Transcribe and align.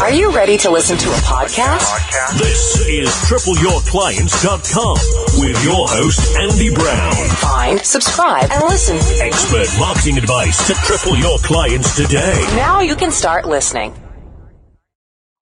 Are 0.00 0.12
you 0.12 0.30
ready 0.30 0.56
to 0.58 0.70
listen 0.70 0.96
to 0.96 1.08
a 1.08 1.16
podcast? 1.16 2.38
This 2.38 2.86
is 2.88 3.08
TripleYourClients.com 3.28 4.96
with 5.40 5.64
your 5.64 5.88
host, 5.88 6.36
Andy 6.36 6.72
Brown. 6.72 7.28
Find, 7.38 7.80
subscribe, 7.80 8.48
and 8.52 8.62
listen. 8.64 8.96
Expert 9.20 9.66
marketing 9.80 10.18
advice 10.18 10.66
to 10.68 10.74
triple 10.74 11.16
your 11.16 11.36
clients 11.38 11.96
today. 11.96 12.40
Now 12.54 12.80
you 12.80 12.94
can 12.94 13.10
start 13.10 13.48
listening. 13.48 13.92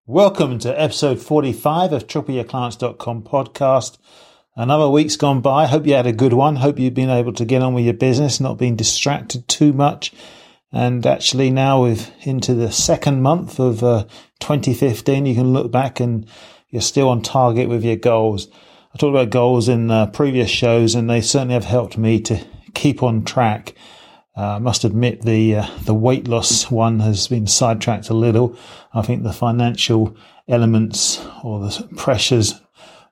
Welcome 0.07 0.59
to 0.61 0.81
episode 0.81 1.21
45 1.21 1.93
of 1.93 2.07
TripleYourClients.com 2.07 3.25
podcast. 3.25 3.99
Another 4.57 4.89
week's 4.89 5.17
gone 5.17 5.43
by. 5.43 5.67
Hope 5.67 5.87
you 5.87 5.93
had 5.93 6.07
a 6.07 6.13
good 6.13 6.33
one. 6.33 6.57
Hope 6.57 6.79
you've 6.79 6.95
been 6.95 7.11
able 7.11 7.35
to 7.35 7.45
get 7.45 7.61
on 7.61 7.75
with 7.75 7.85
your 7.85 7.93
business, 7.93 8.41
not 8.41 8.57
being 8.57 8.75
distracted 8.75 9.47
too 9.49 9.75
much. 9.75 10.15
And 10.73 11.07
actually, 11.07 11.51
now 11.51 11.85
we've 11.85 12.11
into 12.23 12.55
the 12.55 12.73
second 12.73 13.23
month 13.23 13.61
of 13.61 13.83
uh, 13.83 14.05
2015. 14.41 15.27
You 15.27 15.35
can 15.35 15.53
look 15.53 15.71
back 15.71 16.01
and 16.01 16.27
you're 16.71 16.83
still 16.83 17.09
on 17.09 17.23
target 17.23 17.69
with 17.69 17.85
your 17.85 17.97
goals. 17.97 18.49
I 18.93 18.99
talked 18.99 19.15
about 19.15 19.31
goals 19.31 19.69
in 19.69 19.91
uh, 19.91 20.07
previous 20.07 20.51
shows, 20.51 20.95
and 20.95 21.09
they 21.09 21.21
certainly 21.21 21.55
have 21.55 21.65
helped 21.65 21.97
me 21.97 22.21
to 22.23 22.45
keep 22.75 23.03
on 23.03 23.25
track. 23.25 23.75
Uh, 24.37 24.57
I 24.57 24.59
must 24.59 24.85
admit 24.85 25.23
the 25.23 25.57
uh, 25.57 25.67
the 25.85 25.95
weight 25.95 26.29
loss 26.29 26.71
one 26.71 27.01
has 27.01 27.29
been 27.29 27.47
sidetracked 27.47 28.11
a 28.11 28.15
little. 28.15 28.57
I 28.93 29.03
think 29.03 29.23
the 29.23 29.33
financial 29.33 30.17
elements 30.49 31.25
or 31.43 31.61
the 31.61 31.89
pressures 31.97 32.61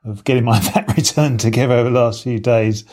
of 0.04 0.24
getting 0.24 0.44
my 0.44 0.60
VAT 0.60 0.96
return 0.96 1.38
together 1.38 1.74
over 1.74 1.90
the 1.90 2.00
last 2.00 2.22
few 2.22 2.38
days. 2.38 2.84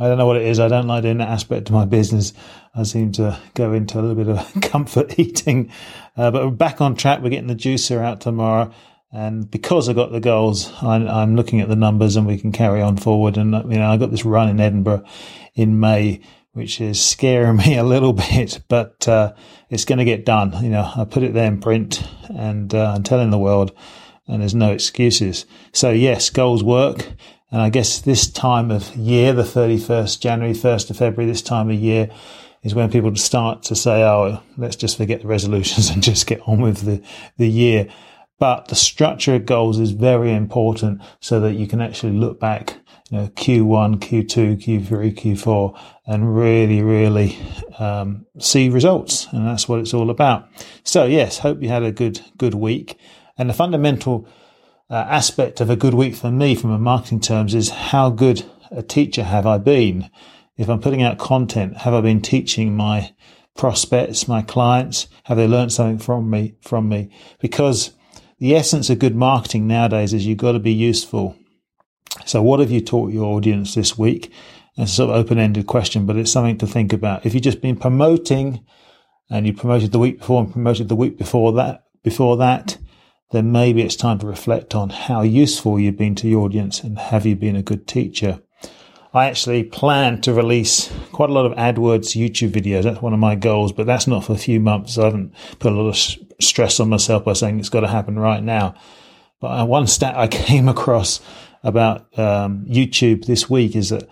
I 0.00 0.08
don't 0.08 0.16
know 0.16 0.26
what 0.26 0.38
it 0.38 0.44
is. 0.44 0.58
I 0.58 0.68
don't 0.68 0.86
like 0.86 1.02
doing 1.02 1.18
that 1.18 1.28
aspect 1.28 1.68
of 1.68 1.74
my 1.74 1.84
business. 1.84 2.32
I 2.74 2.84
seem 2.84 3.12
to 3.12 3.38
go 3.52 3.74
into 3.74 4.00
a 4.00 4.00
little 4.00 4.16
bit 4.16 4.28
of 4.34 4.60
comfort 4.62 5.18
eating, 5.18 5.70
uh, 6.16 6.30
but 6.30 6.42
we're 6.42 6.50
back 6.50 6.80
on 6.80 6.96
track. 6.96 7.20
We're 7.20 7.28
getting 7.28 7.48
the 7.48 7.54
juicer 7.54 8.02
out 8.02 8.22
tomorrow. 8.22 8.72
And 9.12 9.50
because 9.50 9.90
I 9.90 9.92
got 9.92 10.10
the 10.10 10.20
goals, 10.20 10.72
I'm, 10.80 11.06
I'm, 11.06 11.36
looking 11.36 11.60
at 11.60 11.68
the 11.68 11.76
numbers 11.76 12.16
and 12.16 12.26
we 12.26 12.38
can 12.38 12.50
carry 12.50 12.80
on 12.80 12.96
forward. 12.96 13.36
And, 13.36 13.52
you 13.70 13.78
know, 13.78 13.90
I 13.90 13.98
got 13.98 14.10
this 14.10 14.24
run 14.24 14.48
in 14.48 14.58
Edinburgh 14.58 15.04
in 15.54 15.80
May, 15.80 16.22
which 16.52 16.80
is 16.80 16.98
scaring 16.98 17.56
me 17.58 17.76
a 17.76 17.84
little 17.84 18.14
bit, 18.14 18.62
but, 18.68 19.06
uh, 19.06 19.34
it's 19.68 19.84
going 19.84 19.98
to 19.98 20.04
get 20.06 20.24
done. 20.24 20.64
You 20.64 20.70
know, 20.70 20.90
I 20.96 21.04
put 21.04 21.24
it 21.24 21.34
there 21.34 21.48
in 21.48 21.60
print 21.60 22.02
and, 22.30 22.74
uh, 22.74 22.94
I'm 22.94 23.02
telling 23.02 23.30
the 23.30 23.38
world 23.38 23.72
and 24.26 24.40
there's 24.40 24.54
no 24.54 24.72
excuses. 24.72 25.44
So 25.72 25.90
yes, 25.90 26.30
goals 26.30 26.62
work. 26.64 27.04
And 27.50 27.60
I 27.60 27.68
guess 27.68 28.00
this 28.00 28.30
time 28.30 28.70
of 28.70 28.94
year, 28.94 29.32
the 29.32 29.42
31st 29.42 30.20
January, 30.20 30.54
1st 30.54 30.90
of 30.90 30.96
February, 30.96 31.30
this 31.30 31.42
time 31.42 31.68
of 31.68 31.76
year 31.76 32.10
is 32.62 32.74
when 32.74 32.90
people 32.90 33.14
start 33.16 33.62
to 33.64 33.74
say, 33.74 34.04
oh, 34.04 34.40
let's 34.56 34.76
just 34.76 34.96
forget 34.96 35.22
the 35.22 35.28
resolutions 35.28 35.90
and 35.90 36.02
just 36.02 36.26
get 36.26 36.40
on 36.46 36.60
with 36.60 36.82
the, 36.82 37.02
the 37.38 37.48
year. 37.48 37.88
But 38.38 38.68
the 38.68 38.74
structure 38.74 39.34
of 39.34 39.46
goals 39.46 39.78
is 39.78 39.90
very 39.90 40.32
important 40.32 41.02
so 41.20 41.40
that 41.40 41.54
you 41.54 41.66
can 41.66 41.80
actually 41.80 42.12
look 42.12 42.40
back, 42.40 42.78
you 43.10 43.18
know, 43.18 43.28
Q1, 43.28 43.98
Q2, 43.98 44.62
Q3, 44.64 45.14
Q4 45.14 45.78
and 46.06 46.34
really, 46.34 46.82
really, 46.82 47.38
um, 47.78 48.26
see 48.38 48.70
results. 48.70 49.26
And 49.32 49.46
that's 49.46 49.68
what 49.68 49.80
it's 49.80 49.92
all 49.92 50.08
about. 50.08 50.48
So 50.84 51.04
yes, 51.04 51.38
hope 51.38 51.62
you 51.62 51.68
had 51.68 51.82
a 51.82 51.92
good, 51.92 52.20
good 52.38 52.54
week. 52.54 52.96
And 53.36 53.50
the 53.50 53.54
fundamental 53.54 54.26
uh, 54.90 54.94
aspect 55.08 55.60
of 55.60 55.70
a 55.70 55.76
good 55.76 55.94
week 55.94 56.16
for 56.16 56.30
me 56.30 56.54
from 56.54 56.72
a 56.72 56.78
marketing 56.78 57.20
terms 57.20 57.54
is 57.54 57.70
how 57.70 58.10
good 58.10 58.44
a 58.70 58.82
teacher 58.82 59.22
have 59.22 59.46
I 59.46 59.58
been? 59.58 60.10
If 60.56 60.68
I'm 60.68 60.80
putting 60.80 61.02
out 61.02 61.18
content, 61.18 61.78
have 61.78 61.94
I 61.94 62.00
been 62.00 62.20
teaching 62.20 62.76
my 62.76 63.14
prospects, 63.56 64.26
my 64.26 64.42
clients? 64.42 65.06
Have 65.24 65.36
they 65.36 65.46
learned 65.46 65.72
something 65.72 65.98
from 65.98 66.28
me, 66.28 66.56
from 66.60 66.88
me? 66.88 67.10
Because 67.38 67.92
the 68.38 68.56
essence 68.56 68.90
of 68.90 68.98
good 68.98 69.14
marketing 69.14 69.66
nowadays 69.66 70.12
is 70.12 70.26
you've 70.26 70.38
got 70.38 70.52
to 70.52 70.58
be 70.58 70.72
useful. 70.72 71.36
So 72.26 72.42
what 72.42 72.60
have 72.60 72.70
you 72.70 72.80
taught 72.80 73.12
your 73.12 73.36
audience 73.36 73.74
this 73.74 73.96
week? 73.96 74.32
It's 74.76 74.92
a 74.92 74.94
sort 74.94 75.10
of 75.10 75.16
open-ended 75.16 75.66
question, 75.66 76.04
but 76.04 76.16
it's 76.16 76.32
something 76.32 76.58
to 76.58 76.66
think 76.66 76.92
about. 76.92 77.24
If 77.24 77.34
you've 77.34 77.42
just 77.42 77.60
been 77.60 77.76
promoting 77.76 78.64
and 79.30 79.46
you 79.46 79.52
promoted 79.52 79.92
the 79.92 79.98
week 79.98 80.18
before 80.18 80.42
and 80.42 80.52
promoted 80.52 80.88
the 80.88 80.96
week 80.96 81.16
before 81.16 81.52
that, 81.52 81.84
before 82.02 82.36
that, 82.38 82.78
then 83.30 83.52
maybe 83.52 83.82
it's 83.82 83.96
time 83.96 84.18
to 84.18 84.26
reflect 84.26 84.74
on 84.74 84.90
how 84.90 85.22
useful 85.22 85.78
you've 85.78 85.96
been 85.96 86.14
to 86.16 86.28
your 86.28 86.44
audience 86.44 86.82
and 86.82 86.98
have 86.98 87.24
you 87.24 87.36
been 87.36 87.56
a 87.56 87.62
good 87.62 87.86
teacher. 87.86 88.40
I 89.12 89.26
actually 89.26 89.64
plan 89.64 90.20
to 90.22 90.32
release 90.32 90.92
quite 91.12 91.30
a 91.30 91.32
lot 91.32 91.46
of 91.46 91.52
AdWords 91.52 92.16
YouTube 92.16 92.52
videos. 92.52 92.84
That's 92.84 93.02
one 93.02 93.12
of 93.12 93.18
my 93.18 93.34
goals, 93.34 93.72
but 93.72 93.86
that's 93.86 94.06
not 94.06 94.24
for 94.24 94.34
a 94.34 94.38
few 94.38 94.60
months. 94.60 94.98
I 94.98 95.06
haven't 95.06 95.34
put 95.58 95.72
a 95.72 95.74
lot 95.74 95.88
of 95.88 95.96
stress 96.40 96.78
on 96.78 96.88
myself 96.88 97.24
by 97.24 97.32
saying 97.32 97.58
it's 97.58 97.68
got 97.68 97.80
to 97.80 97.88
happen 97.88 98.18
right 98.18 98.42
now. 98.42 98.74
But 99.40 99.60
uh, 99.60 99.64
one 99.66 99.86
stat 99.86 100.16
I 100.16 100.28
came 100.28 100.68
across 100.68 101.20
about 101.62 102.06
um, 102.18 102.66
YouTube 102.66 103.26
this 103.26 103.50
week 103.50 103.74
is 103.74 103.90
that 103.90 104.08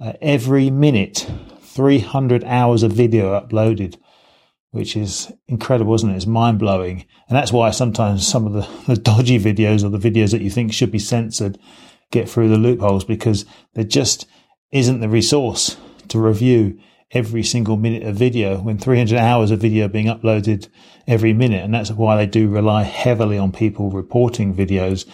uh, 0.00 0.14
every 0.22 0.70
minute, 0.70 1.30
300 1.60 2.44
hours 2.44 2.82
of 2.82 2.92
video 2.92 3.38
uploaded 3.38 3.96
which 4.78 4.96
is 4.96 5.32
incredible, 5.48 5.92
isn't 5.94 6.08
it? 6.08 6.14
It's 6.14 6.26
mind 6.26 6.60
blowing. 6.60 7.04
And 7.28 7.36
that's 7.36 7.52
why 7.52 7.72
sometimes 7.72 8.24
some 8.24 8.46
of 8.46 8.52
the, 8.52 8.68
the 8.94 9.00
dodgy 9.00 9.38
videos 9.38 9.82
or 9.84 9.88
the 9.88 9.98
videos 9.98 10.30
that 10.30 10.40
you 10.40 10.50
think 10.50 10.72
should 10.72 10.92
be 10.92 11.00
censored 11.00 11.58
get 12.12 12.28
through 12.28 12.48
the 12.48 12.56
loopholes 12.56 13.04
because 13.04 13.44
there 13.74 13.84
just 13.84 14.26
isn't 14.70 15.00
the 15.00 15.08
resource 15.08 15.76
to 16.06 16.20
review 16.20 16.78
every 17.10 17.42
single 17.42 17.76
minute 17.76 18.04
of 18.04 18.14
video 18.14 18.58
when 18.58 18.78
300 18.78 19.18
hours 19.18 19.50
of 19.50 19.60
video 19.60 19.86
are 19.86 19.90
being 19.90 20.06
uploaded 20.06 20.68
every 21.08 21.32
minute. 21.32 21.64
And 21.64 21.74
that's 21.74 21.90
why 21.90 22.16
they 22.16 22.26
do 22.26 22.48
rely 22.48 22.84
heavily 22.84 23.36
on 23.36 23.50
people 23.50 23.90
reporting 23.90 24.54
videos. 24.54 25.06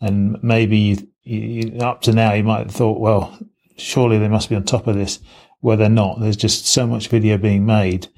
And 0.00 0.42
maybe 0.42 0.78
you, 0.78 1.08
you, 1.22 1.78
up 1.80 2.00
to 2.02 2.12
now, 2.12 2.32
you 2.32 2.44
might 2.44 2.66
have 2.66 2.74
thought, 2.74 2.98
well, 2.98 3.38
surely 3.76 4.18
they 4.18 4.28
must 4.28 4.48
be 4.48 4.56
on 4.56 4.64
top 4.64 4.86
of 4.86 4.96
this. 4.96 5.20
Well, 5.60 5.76
they're 5.76 5.90
not. 5.90 6.18
There's 6.18 6.36
just 6.36 6.66
so 6.66 6.86
much 6.86 7.08
video 7.08 7.36
being 7.36 7.66
made 7.66 8.08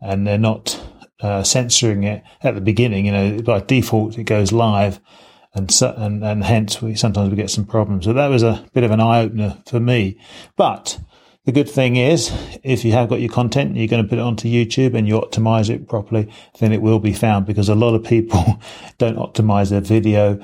and 0.00 0.26
they're 0.26 0.38
not 0.38 0.80
uh, 1.20 1.42
censoring 1.42 2.04
it 2.04 2.22
at 2.42 2.54
the 2.54 2.60
beginning. 2.60 3.06
You 3.06 3.12
know, 3.12 3.42
by 3.42 3.60
default, 3.60 4.18
it 4.18 4.24
goes 4.24 4.52
live, 4.52 5.00
and 5.54 5.70
so, 5.70 5.94
and 5.96 6.24
and 6.24 6.44
hence 6.44 6.80
we 6.80 6.94
sometimes 6.94 7.30
we 7.30 7.36
get 7.36 7.50
some 7.50 7.66
problems. 7.66 8.04
So 8.04 8.12
that 8.12 8.28
was 8.28 8.42
a 8.42 8.64
bit 8.72 8.84
of 8.84 8.90
an 8.90 9.00
eye 9.00 9.22
opener 9.22 9.58
for 9.66 9.80
me. 9.80 10.18
But 10.56 10.98
the 11.46 11.52
good 11.52 11.70
thing 11.70 11.96
is, 11.96 12.30
if 12.62 12.84
you 12.84 12.92
have 12.92 13.08
got 13.08 13.20
your 13.20 13.32
content, 13.32 13.76
you're 13.76 13.88
going 13.88 14.02
to 14.02 14.08
put 14.08 14.18
it 14.18 14.22
onto 14.22 14.48
YouTube 14.48 14.94
and 14.94 15.08
you 15.08 15.18
optimize 15.18 15.70
it 15.70 15.88
properly, 15.88 16.30
then 16.58 16.70
it 16.72 16.82
will 16.82 16.98
be 16.98 17.14
found 17.14 17.46
because 17.46 17.68
a 17.68 17.74
lot 17.74 17.94
of 17.94 18.04
people 18.04 18.60
don't 18.98 19.16
optimize 19.16 19.70
their 19.70 19.80
video. 19.80 20.38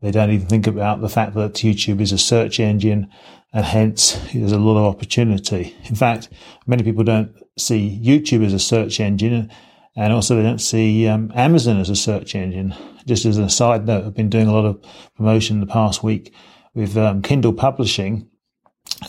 They 0.00 0.10
don't 0.10 0.30
even 0.30 0.46
think 0.46 0.66
about 0.66 1.00
the 1.00 1.08
fact 1.08 1.34
that 1.34 1.54
YouTube 1.54 2.00
is 2.00 2.12
a 2.12 2.18
search 2.18 2.60
engine 2.60 3.10
and 3.52 3.64
hence 3.64 4.18
there's 4.32 4.52
a 4.52 4.58
lot 4.58 4.78
of 4.78 4.84
opportunity. 4.84 5.76
In 5.84 5.94
fact, 5.94 6.28
many 6.66 6.82
people 6.82 7.04
don't 7.04 7.34
see 7.60 8.00
YouTube 8.02 8.44
as 8.44 8.52
a 8.52 8.58
search 8.58 9.00
engine 9.00 9.50
and 9.96 10.12
also 10.12 10.36
they 10.36 10.42
don't 10.42 10.60
see 10.60 11.08
um, 11.08 11.32
Amazon 11.34 11.80
as 11.80 11.90
a 11.90 11.96
search 11.96 12.34
engine. 12.34 12.74
Just 13.06 13.24
as 13.24 13.38
a 13.38 13.48
side 13.48 13.86
note, 13.86 14.04
I've 14.04 14.14
been 14.14 14.30
doing 14.30 14.46
a 14.46 14.52
lot 14.52 14.64
of 14.64 14.80
promotion 15.16 15.60
the 15.60 15.66
past 15.66 16.02
week 16.02 16.32
with 16.74 16.96
um, 16.96 17.22
Kindle 17.22 17.52
publishing 17.52 18.28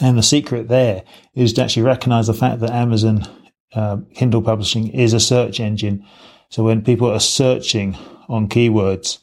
and 0.01 0.17
the 0.17 0.23
secret 0.23 0.67
there 0.67 1.03
is 1.33 1.53
to 1.53 1.63
actually 1.63 1.83
recognize 1.83 2.27
the 2.27 2.33
fact 2.33 2.59
that 2.61 2.71
Amazon 2.71 3.27
uh, 3.73 3.97
Kindle 4.15 4.41
publishing 4.41 4.87
is 4.89 5.13
a 5.13 5.19
search 5.19 5.59
engine. 5.59 6.05
So 6.49 6.63
when 6.63 6.83
people 6.83 7.11
are 7.11 7.19
searching 7.19 7.97
on 8.27 8.49
keywords, 8.49 9.19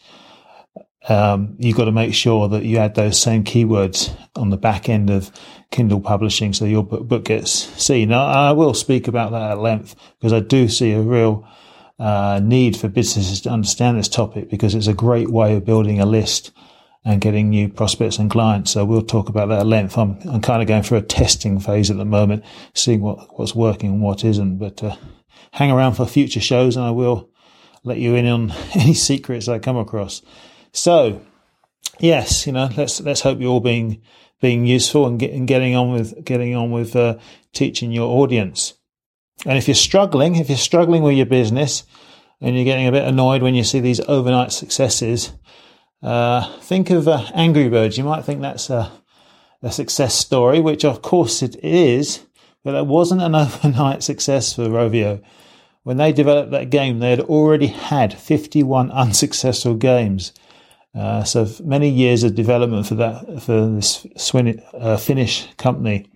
um, 1.09 1.57
you've 1.59 1.77
got 1.77 1.85
to 1.85 1.93
make 1.93 2.15
sure 2.15 2.49
that 2.49 2.65
you 2.65 2.79
add 2.79 2.95
those 2.95 3.21
same 3.21 3.45
keywords 3.45 4.15
on 4.35 4.51
the 4.51 4.57
back 4.57 4.89
end 4.89 5.09
of 5.09 5.31
Kindle 5.71 6.01
publishing 6.01 6.53
so 6.53 6.65
your 6.65 6.85
book, 6.85 7.25
gets 7.25 7.51
seen. 7.51 8.09
Now, 8.09 8.27
I 8.27 8.53
will 8.53 8.75
speak 8.75 9.07
about 9.07 9.31
that 9.33 9.53
at 9.53 9.59
length 9.59 9.95
because 10.19 10.33
I 10.33 10.41
do 10.41 10.69
see 10.69 10.93
a 10.93 11.01
real 11.01 11.49
uh, 11.99 12.41
need 12.43 12.77
for 12.77 12.89
businesses 12.89 13.41
to 13.43 13.51
understand 13.51 13.99
this 13.99 14.09
topic 14.09 14.51
because 14.51 14.75
it's 14.75 14.87
a 14.89 14.95
great 14.95 15.31
way 15.31 15.55
of 15.55 15.65
building 15.65 16.01
a 16.01 16.07
list 16.07 16.53
and 17.05 17.21
getting 17.21 17.51
new 17.51 17.69
prospects 17.69 18.19
and 18.19 18.29
clients. 18.29 18.73
So 18.73 18.85
we'll 18.85 19.03
talk 19.03 19.29
about 19.29 19.49
that 19.49 19.61
at 19.61 19.67
length. 19.67 19.97
I'm, 19.97 20.19
I'm 20.29 20.41
kind 20.41 20.61
of 20.61 20.67
going 20.67 20.83
through 20.83 20.99
a 20.99 21.03
testing 21.03 21.61
phase 21.61 21.89
at 21.89 21.99
the 21.99 22.05
moment, 22.05 22.45
seeing 22.75 23.01
what, 23.01 23.39
what's 23.39 23.55
working 23.55 23.91
and 23.91 24.03
what 24.03 24.25
isn't, 24.25 24.59
but 24.59 24.83
uh, 24.83 24.97
hang 25.53 25.71
around 25.71 25.95
for 25.95 26.05
future 26.05 26.41
shows 26.41 26.77
and 26.77 26.85
I 26.85 26.91
will 26.91 27.31
let 27.85 27.99
you 27.99 28.17
in 28.17 28.27
on 28.27 28.51
any 28.75 28.95
secrets 28.95 29.47
I 29.47 29.61
come 29.61 29.77
across. 29.77 30.21
So, 30.73 31.23
yes, 31.99 32.47
you 32.47 32.53
know, 32.53 32.69
let's 32.77 33.01
let's 33.01 33.21
hope 33.21 33.41
you're 33.41 33.51
all 33.51 33.61
being 33.61 34.03
being 34.41 34.67
useful 34.67 35.07
and, 35.07 35.19
get, 35.19 35.33
and 35.33 35.49
getting 35.49 35.75
on 35.75 35.93
with 35.93 36.25
getting 36.25 36.55
on 36.55 36.71
with 36.71 36.95
uh, 36.95 37.19
teaching 37.53 37.93
your 37.93 38.09
audience. 38.09 38.75
And 39.45 39.59
if 39.59 39.69
you're 39.69 39.75
struggling, 39.75 40.37
if 40.37 40.49
you're 40.49 40.59
struggling 40.59 41.03
with 41.03 41.17
your 41.17 41.27
business 41.27 41.85
and 42.41 42.55
you're 42.55 42.65
getting 42.65 42.87
a 42.87 42.93
bit 42.93 43.07
annoyed 43.07 43.43
when 43.43 43.55
you 43.55 43.65
see 43.65 43.81
these 43.81 44.01
overnight 44.01 44.53
successes, 44.53 45.33
uh, 46.03 46.59
think 46.61 46.91
of 46.91 47.09
uh, 47.09 47.27
Angry 47.35 47.69
Birds. 47.69 47.99
You 47.99 48.05
might 48.05 48.25
think 48.25 48.41
that's 48.41 48.71
a, 48.71 48.91
a 49.63 49.73
success 49.73 50.15
story, 50.15 50.61
which 50.61 50.85
of 50.85 51.03
course 51.03 51.43
it 51.43 51.57
is, 51.65 52.27
but 52.65 52.75
it 52.75 52.87
wasn't 52.87 53.23
an 53.23 53.35
overnight 53.35 54.03
success 54.03 54.55
for 54.55 54.69
Rovio. 54.69 55.23
when 55.83 55.97
they 55.97 56.13
developed 56.13 56.51
that 56.51 56.71
game, 56.71 56.99
they 56.99 57.11
had 57.11 57.21
already 57.21 57.69
had 57.69 58.19
51 58.19 58.91
unsuccessful 58.91 59.75
games. 59.75 60.33
Uh, 60.97 61.23
so 61.25 61.47
many 61.63 61.91
years 61.91 62.23
of 62.23 62.35
development 62.35 62.87
for 62.87 62.95
that 62.95 63.43
for 63.43 63.69
this 63.69 64.07
Swin, 64.17 64.63
uh, 64.73 64.97
Finnish 64.97 65.47
company, 65.57 66.07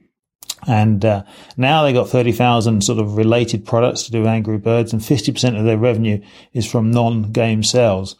and 0.67 1.05
uh, 1.05 1.23
now 1.57 1.83
they 1.83 1.93
got 1.93 2.09
thirty 2.09 2.33
thousand 2.33 2.83
sort 2.83 2.99
of 2.99 3.17
related 3.17 3.67
products 3.67 4.05
to 4.05 4.11
do 4.11 4.27
Angry 4.27 4.57
Birds, 4.57 4.93
and 4.93 5.05
fifty 5.05 5.33
percent 5.33 5.57
of 5.57 5.65
their 5.65 5.77
revenue 5.77 6.23
is 6.55 6.71
from 6.71 6.91
non-game 6.91 7.63
sales. 7.63 8.17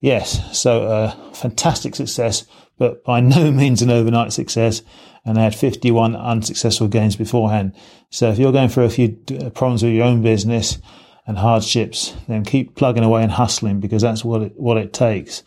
Yes, 0.00 0.56
so 0.56 0.84
uh, 0.84 1.32
fantastic 1.32 1.96
success, 1.96 2.46
but 2.78 3.02
by 3.04 3.20
no 3.20 3.50
means 3.50 3.82
an 3.82 3.90
overnight 3.90 4.32
success. 4.32 4.82
And 5.24 5.36
they 5.36 5.42
had 5.42 5.56
51 5.56 6.14
unsuccessful 6.14 6.86
games 6.86 7.16
beforehand. 7.16 7.74
So 8.10 8.30
if 8.30 8.38
you're 8.38 8.52
going 8.52 8.68
through 8.68 8.84
a 8.84 8.90
few 8.90 9.18
uh, 9.32 9.50
problems 9.50 9.82
with 9.82 9.92
your 9.92 10.04
own 10.04 10.22
business 10.22 10.78
and 11.26 11.36
hardships, 11.36 12.14
then 12.28 12.44
keep 12.44 12.76
plugging 12.76 13.02
away 13.02 13.24
and 13.24 13.32
hustling 13.32 13.80
because 13.80 14.02
that's 14.02 14.24
what 14.24 14.42
it, 14.42 14.52
what 14.54 14.76
it 14.76 14.92
takes. 14.92 15.42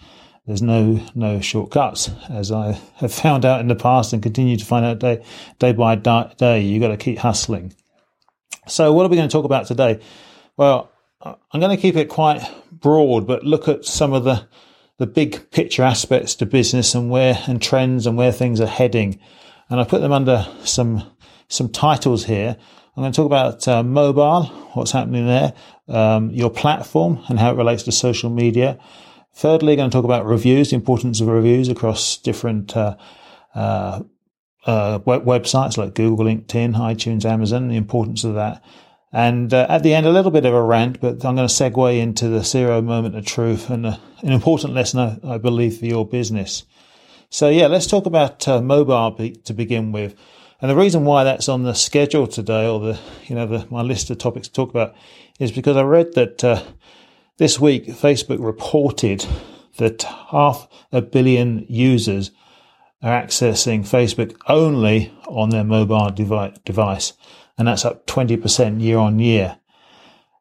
There's 0.49 0.63
no 0.63 0.99
no 1.13 1.41
shortcuts, 1.41 2.09
as 2.27 2.51
I 2.51 2.71
have 2.95 3.13
found 3.13 3.45
out 3.45 3.61
in 3.61 3.67
the 3.67 3.75
past 3.75 4.13
and 4.13 4.23
continue 4.23 4.57
to 4.57 4.65
find 4.65 4.83
out 4.83 4.97
day 4.97 5.23
day 5.59 5.73
by 5.73 5.93
day. 5.93 6.61
You 6.61 6.79
got 6.79 6.87
to 6.87 6.97
keep 6.97 7.19
hustling. 7.19 7.75
So, 8.67 8.91
what 8.91 9.05
are 9.05 9.09
we 9.09 9.15
going 9.15 9.29
to 9.29 9.31
talk 9.31 9.45
about 9.45 9.67
today? 9.67 9.99
Well, 10.57 10.91
I'm 11.21 11.59
going 11.59 11.75
to 11.75 11.79
keep 11.79 11.95
it 11.95 12.09
quite 12.09 12.41
broad, 12.71 13.27
but 13.27 13.43
look 13.43 13.67
at 13.67 13.85
some 13.85 14.11
of 14.11 14.23
the 14.23 14.47
the 14.97 15.05
big 15.05 15.51
picture 15.51 15.83
aspects 15.83 16.33
to 16.37 16.47
business 16.47 16.95
and 16.95 17.11
where 17.11 17.37
and 17.45 17.61
trends 17.61 18.07
and 18.07 18.17
where 18.17 18.31
things 18.31 18.59
are 18.59 18.65
heading. 18.65 19.19
And 19.69 19.79
I 19.79 19.83
put 19.83 20.01
them 20.01 20.11
under 20.11 20.47
some 20.63 21.15
some 21.47 21.69
titles 21.69 22.25
here. 22.25 22.57
I'm 22.97 23.03
going 23.03 23.11
to 23.11 23.15
talk 23.15 23.27
about 23.27 23.67
uh, 23.67 23.83
mobile, 23.83 24.45
what's 24.73 24.93
happening 24.93 25.27
there, 25.27 25.53
um, 25.87 26.31
your 26.31 26.49
platform 26.49 27.23
and 27.27 27.37
how 27.37 27.51
it 27.51 27.57
relates 27.57 27.83
to 27.83 27.91
social 27.91 28.31
media. 28.31 28.79
Thirdly, 29.33 29.75
going 29.75 29.89
to 29.89 29.95
talk 29.95 30.05
about 30.05 30.25
reviews, 30.25 30.69
the 30.69 30.75
importance 30.75 31.21
of 31.21 31.27
reviews 31.27 31.69
across 31.69 32.17
different 32.17 32.75
uh, 32.75 32.97
uh, 33.55 34.01
uh, 34.65 34.99
web- 35.05 35.25
websites 35.25 35.77
like 35.77 35.95
Google, 35.95 36.25
LinkedIn, 36.25 36.75
iTunes, 36.75 37.25
Amazon, 37.25 37.67
the 37.67 37.77
importance 37.77 38.23
of 38.23 38.35
that. 38.35 38.63
And 39.11 39.53
uh, 39.53 39.65
at 39.69 39.81
the 39.81 39.93
end, 39.93 40.05
a 40.05 40.11
little 40.11 40.31
bit 40.31 40.45
of 40.45 40.53
a 40.53 40.61
rant, 40.61 41.01
but 41.01 41.25
I'm 41.25 41.35
going 41.35 41.47
to 41.47 41.53
segue 41.53 41.99
into 41.99 42.27
the 42.27 42.43
zero 42.43 42.81
moment 42.81 43.15
of 43.15 43.25
truth 43.25 43.69
and 43.69 43.85
uh, 43.85 43.97
an 44.21 44.33
important 44.33 44.73
lesson, 44.73 44.99
I, 44.99 45.35
I, 45.35 45.37
believe, 45.37 45.79
for 45.79 45.85
your 45.85 46.05
business. 46.05 46.63
So, 47.29 47.49
yeah, 47.49 47.67
let's 47.67 47.87
talk 47.87 48.05
about 48.05 48.47
uh, 48.47 48.61
mobile 48.61 49.11
be- 49.11 49.31
to 49.31 49.53
begin 49.53 49.91
with. 49.91 50.15
And 50.61 50.69
the 50.69 50.75
reason 50.75 51.05
why 51.05 51.23
that's 51.23 51.49
on 51.49 51.63
the 51.63 51.73
schedule 51.73 52.27
today, 52.27 52.67
or 52.67 52.79
the 52.79 52.99
you 53.27 53.35
know 53.35 53.45
the, 53.45 53.65
my 53.71 53.81
list 53.81 54.09
of 54.09 54.17
topics 54.17 54.49
to 54.49 54.53
talk 54.53 54.69
about, 54.69 54.93
is 55.39 55.53
because 55.53 55.77
I 55.77 55.83
read 55.83 56.13
that 56.15 56.43
this 57.39 57.57
week, 57.57 57.87
Facebook 57.87 58.43
reported 58.43 59.25
that 59.77 60.03
half 60.03 60.67
a 60.91 61.01
billion 61.01 61.65
users 61.69 62.31
are 63.01 63.23
accessing 63.23 63.79
Facebook 63.79 64.35
only 64.47 65.13
on 65.25 65.49
their 65.49 65.63
mobile 65.63 66.11
device, 66.11 67.13
and 67.57 67.65
that's 67.65 67.85
up 67.85 68.05
20% 68.07 68.81
year 68.81 68.97
on 68.97 69.19
year. 69.19 69.57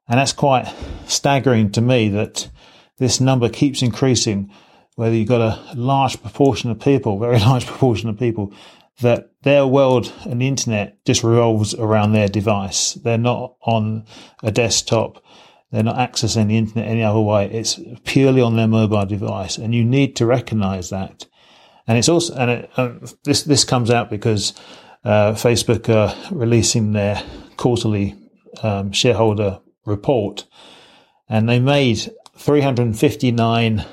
And 0.09 0.19
that's 0.19 0.33
quite 0.33 0.75
staggering 1.07 1.71
to 1.73 1.81
me 1.81 2.09
that 2.09 2.51
this 2.97 3.21
number 3.21 3.49
keeps 3.49 3.81
increasing, 3.81 4.51
whether 4.97 5.15
you've 5.15 5.29
got 5.29 5.41
a 5.41 5.77
large 5.77 6.21
proportion 6.21 6.69
of 6.69 6.81
people, 6.81 7.17
very 7.21 7.39
large 7.51 7.67
proportion 7.67 8.09
of 8.09 8.19
people, 8.19 8.53
that 9.03 9.31
their 9.43 9.65
world 9.65 10.13
and 10.25 10.43
the 10.43 10.49
internet 10.49 11.05
just 11.05 11.23
revolves 11.23 11.75
around 11.75 12.11
their 12.11 12.27
device. 12.27 12.95
They're 12.95 13.19
not 13.19 13.55
on 13.63 14.05
a 14.43 14.51
desktop 14.51 15.23
they're 15.71 15.83
not 15.83 15.97
accessing 15.97 16.49
the 16.49 16.57
internet 16.57 16.89
any 16.89 17.03
other 17.03 17.21
way. 17.21 17.51
It's 17.51 17.79
purely 18.05 18.41
on 18.41 18.57
their 18.57 18.69
mobile 18.69 19.05
device, 19.05 19.59
and 19.59 19.75
you 19.75 19.85
need 19.85 20.17
to 20.17 20.27
recognise 20.27 20.91
that. 20.91 21.27
And 21.87 21.99
it's 21.99 22.09
also 22.09 22.35
and 22.35 22.51
it, 22.51 22.71
uh, 22.77 22.93
this 23.25 23.43
this 23.43 23.65
comes 23.65 23.91
out 23.91 24.11
because 24.11 24.55
uh, 25.05 25.33
Facebook 25.33 25.89
are 25.89 26.15
releasing 26.35 26.93
their 26.93 27.23
quarterly 27.57 28.17
um, 28.63 28.93
shareholder 28.93 29.61
report, 29.85 30.47
and 31.29 31.49
they 31.49 31.61
made 31.61 32.11
three 32.37 32.61
hundred 32.63 32.97
fifty 32.97 33.31
nine 33.31 33.85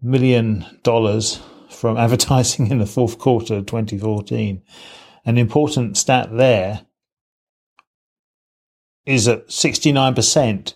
million 0.00 0.66
dollars 0.82 1.40
from 1.68 1.96
advertising 1.98 2.70
in 2.70 2.78
the 2.78 2.86
fourth 2.86 3.18
quarter 3.18 3.54
of 3.54 3.66
2014. 3.66 4.62
An 5.24 5.38
important 5.38 5.96
stat 5.96 6.28
there 6.36 6.86
is 9.06 9.24
that 9.26 9.48
69% 9.48 10.74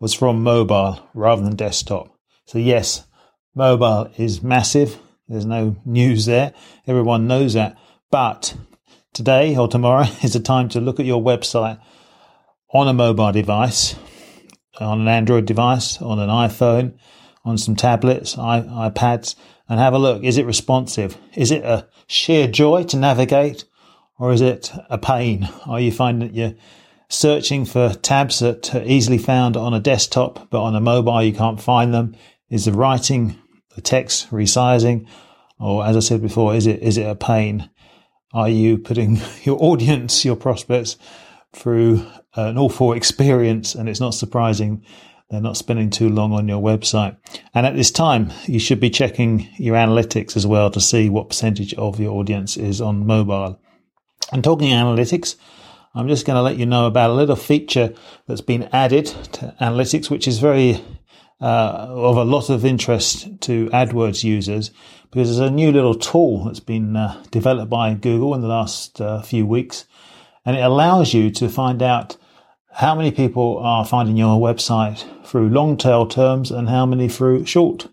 was 0.00 0.14
from 0.14 0.42
mobile 0.42 1.08
rather 1.14 1.42
than 1.42 1.56
desktop. 1.56 2.14
So 2.46 2.58
yes, 2.58 3.06
mobile 3.54 4.10
is 4.16 4.42
massive. 4.42 4.98
There's 5.28 5.46
no 5.46 5.76
news 5.84 6.26
there. 6.26 6.52
Everyone 6.86 7.26
knows 7.26 7.54
that. 7.54 7.78
But 8.10 8.54
today 9.12 9.56
or 9.56 9.68
tomorrow 9.68 10.06
is 10.22 10.34
the 10.34 10.40
time 10.40 10.68
to 10.70 10.80
look 10.80 11.00
at 11.00 11.06
your 11.06 11.22
website 11.22 11.80
on 12.72 12.88
a 12.88 12.92
mobile 12.92 13.32
device, 13.32 13.94
on 14.80 15.00
an 15.00 15.08
Android 15.08 15.46
device, 15.46 16.00
on 16.00 16.18
an 16.18 16.28
iPhone, 16.28 16.98
on 17.44 17.58
some 17.58 17.76
tablets, 17.76 18.36
iPads, 18.36 19.34
and 19.68 19.78
have 19.78 19.94
a 19.94 19.98
look. 19.98 20.22
Is 20.22 20.38
it 20.38 20.46
responsive? 20.46 21.16
Is 21.34 21.50
it 21.50 21.64
a 21.64 21.88
sheer 22.06 22.46
joy 22.46 22.84
to 22.84 22.96
navigate? 22.96 23.64
Or 24.18 24.32
is 24.32 24.40
it 24.40 24.70
a 24.88 24.98
pain? 24.98 25.48
Are 25.66 25.80
you 25.80 25.90
finding 25.90 26.28
that 26.28 26.34
you're 26.36 26.54
searching 27.12 27.64
for 27.66 27.92
tabs 27.92 28.38
that 28.38 28.74
are 28.74 28.82
easily 28.84 29.18
found 29.18 29.56
on 29.56 29.74
a 29.74 29.80
desktop, 29.80 30.48
but 30.50 30.62
on 30.62 30.74
a 30.74 30.80
mobile 30.80 31.22
you 31.22 31.32
can't 31.32 31.60
find 31.60 31.92
them? 31.92 32.16
Is 32.48 32.64
the 32.64 32.72
writing, 32.72 33.38
the 33.74 33.82
text 33.82 34.30
resizing, 34.30 35.06
or 35.58 35.84
as 35.84 35.96
I 35.96 36.00
said 36.00 36.22
before, 36.22 36.54
is 36.54 36.66
it 36.66 36.82
is 36.82 36.98
it 36.98 37.06
a 37.06 37.14
pain? 37.14 37.70
Are 38.32 38.48
you 38.48 38.78
putting 38.78 39.20
your 39.42 39.62
audience, 39.62 40.24
your 40.24 40.36
prospects, 40.36 40.96
through 41.52 42.06
an 42.34 42.56
awful 42.56 42.94
experience? 42.94 43.74
And 43.74 43.88
it's 43.88 44.00
not 44.00 44.14
surprising 44.14 44.82
they're 45.30 45.40
not 45.40 45.56
spending 45.56 45.88
too 45.88 46.10
long 46.10 46.34
on 46.34 46.46
your 46.46 46.62
website. 46.62 47.16
And 47.54 47.64
at 47.64 47.74
this 47.74 47.90
time, 47.90 48.30
you 48.44 48.58
should 48.58 48.80
be 48.80 48.90
checking 48.90 49.48
your 49.56 49.76
analytics 49.76 50.36
as 50.36 50.46
well 50.46 50.70
to 50.70 50.80
see 50.80 51.08
what 51.08 51.30
percentage 51.30 51.72
of 51.74 51.98
your 51.98 52.12
audience 52.12 52.58
is 52.58 52.82
on 52.82 53.06
mobile. 53.06 53.58
And 54.30 54.44
talking 54.44 54.72
analytics, 54.72 55.36
I'm 55.94 56.08
just 56.08 56.26
going 56.26 56.36
to 56.36 56.42
let 56.42 56.56
you 56.56 56.64
know 56.64 56.86
about 56.86 57.10
a 57.10 57.14
little 57.14 57.36
feature 57.36 57.92
that's 58.26 58.40
been 58.40 58.68
added 58.72 59.06
to 59.06 59.54
analytics, 59.60 60.08
which 60.08 60.26
is 60.26 60.38
very 60.38 60.82
uh, 61.40 61.86
of 61.88 62.16
a 62.16 62.24
lot 62.24 62.48
of 62.48 62.64
interest 62.64 63.28
to 63.42 63.68
AdWords 63.70 64.24
users 64.24 64.70
because 65.10 65.28
there's 65.28 65.50
a 65.50 65.52
new 65.52 65.70
little 65.70 65.94
tool 65.94 66.44
that's 66.44 66.60
been 66.60 66.96
uh, 66.96 67.22
developed 67.30 67.68
by 67.68 67.92
Google 67.92 68.34
in 68.34 68.40
the 68.40 68.48
last 68.48 69.00
uh, 69.00 69.20
few 69.20 69.44
weeks, 69.44 69.84
and 70.46 70.56
it 70.56 70.60
allows 70.60 71.12
you 71.12 71.30
to 71.32 71.48
find 71.48 71.82
out 71.82 72.16
how 72.74 72.94
many 72.94 73.10
people 73.10 73.58
are 73.58 73.84
finding 73.84 74.16
your 74.16 74.40
website 74.40 75.04
through 75.26 75.50
long 75.50 75.76
tail 75.76 76.06
terms 76.06 76.50
and 76.50 76.70
how 76.70 76.86
many 76.86 77.06
through 77.06 77.44
short 77.44 77.88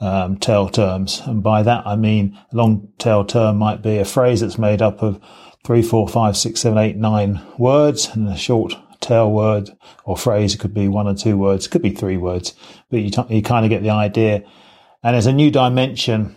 um, 0.00 0.36
tail 0.36 0.68
terms. 0.68 1.22
And 1.26 1.42
by 1.42 1.62
that 1.62 1.86
I 1.86 1.94
mean 1.94 2.36
long 2.52 2.88
tail 2.98 3.24
term 3.24 3.58
might 3.58 3.82
be 3.82 3.98
a 3.98 4.04
phrase 4.04 4.40
that's 4.40 4.58
made 4.58 4.82
up 4.82 5.02
of 5.02 5.20
three, 5.64 5.82
four, 5.82 6.08
five, 6.08 6.36
six, 6.36 6.60
seven, 6.60 6.78
eight, 6.78 6.96
nine 6.96 7.40
words, 7.58 8.08
and 8.12 8.28
a 8.28 8.36
short 8.36 8.74
tail 9.00 9.30
word 9.30 9.70
or 10.04 10.16
phrase. 10.16 10.54
It 10.54 10.58
could 10.58 10.74
be 10.74 10.88
one 10.88 11.06
or 11.06 11.14
two 11.14 11.36
words, 11.36 11.66
it 11.66 11.70
could 11.70 11.82
be 11.82 11.90
three 11.90 12.16
words, 12.16 12.54
but 12.90 13.00
you, 13.00 13.10
t- 13.10 13.34
you 13.34 13.42
kind 13.42 13.64
of 13.64 13.70
get 13.70 13.82
the 13.82 13.90
idea. 13.90 14.42
And 15.02 15.14
there's 15.14 15.26
a 15.26 15.32
new 15.32 15.50
dimension 15.50 16.36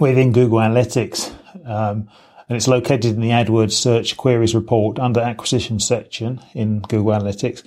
within 0.00 0.32
Google 0.32 0.58
Analytics, 0.58 1.32
um, 1.66 2.08
and 2.48 2.56
it's 2.56 2.68
located 2.68 3.14
in 3.14 3.20
the 3.20 3.30
AdWords 3.30 3.72
search 3.72 4.16
queries 4.16 4.54
report 4.54 4.98
under 4.98 5.20
acquisition 5.20 5.80
section 5.80 6.40
in 6.54 6.80
Google 6.80 7.12
Analytics. 7.12 7.62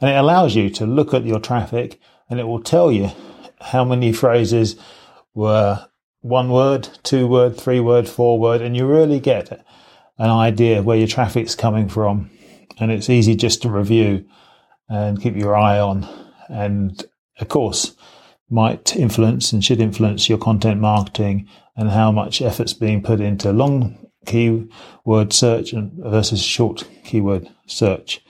And 0.00 0.10
it 0.10 0.16
allows 0.16 0.54
you 0.54 0.70
to 0.70 0.86
look 0.86 1.12
at 1.12 1.24
your 1.24 1.40
traffic 1.40 2.00
and 2.28 2.38
it 2.38 2.44
will 2.44 2.62
tell 2.62 2.92
you 2.92 3.10
how 3.60 3.84
many 3.84 4.12
phrases 4.12 4.76
were 5.34 5.86
one 6.20 6.50
word, 6.50 6.88
two 7.02 7.26
word, 7.26 7.56
three 7.56 7.80
word, 7.80 8.08
four 8.08 8.38
word, 8.38 8.62
and 8.62 8.76
you 8.76 8.86
really 8.86 9.20
get 9.20 9.50
an 10.20 10.30
idea 10.30 10.78
of 10.78 10.84
where 10.84 10.98
your 10.98 11.08
traffic's 11.08 11.54
coming 11.54 11.88
from. 11.88 12.30
And 12.78 12.92
it's 12.92 13.08
easy 13.08 13.34
just 13.34 13.62
to 13.62 13.70
review 13.70 14.26
and 14.88 15.20
keep 15.20 15.34
your 15.34 15.56
eye 15.56 15.80
on. 15.80 16.06
And 16.50 17.02
of 17.40 17.48
course, 17.48 17.96
might 18.50 18.94
influence 18.96 19.52
and 19.52 19.64
should 19.64 19.80
influence 19.80 20.28
your 20.28 20.36
content 20.36 20.78
marketing 20.78 21.48
and 21.74 21.88
how 21.88 22.12
much 22.12 22.42
effort's 22.42 22.74
being 22.74 23.02
put 23.02 23.20
into 23.20 23.50
long 23.50 24.10
keyword 24.26 25.32
search 25.32 25.72
versus 25.72 26.42
short 26.42 26.86
keyword 27.04 27.48
search. 27.66 28.22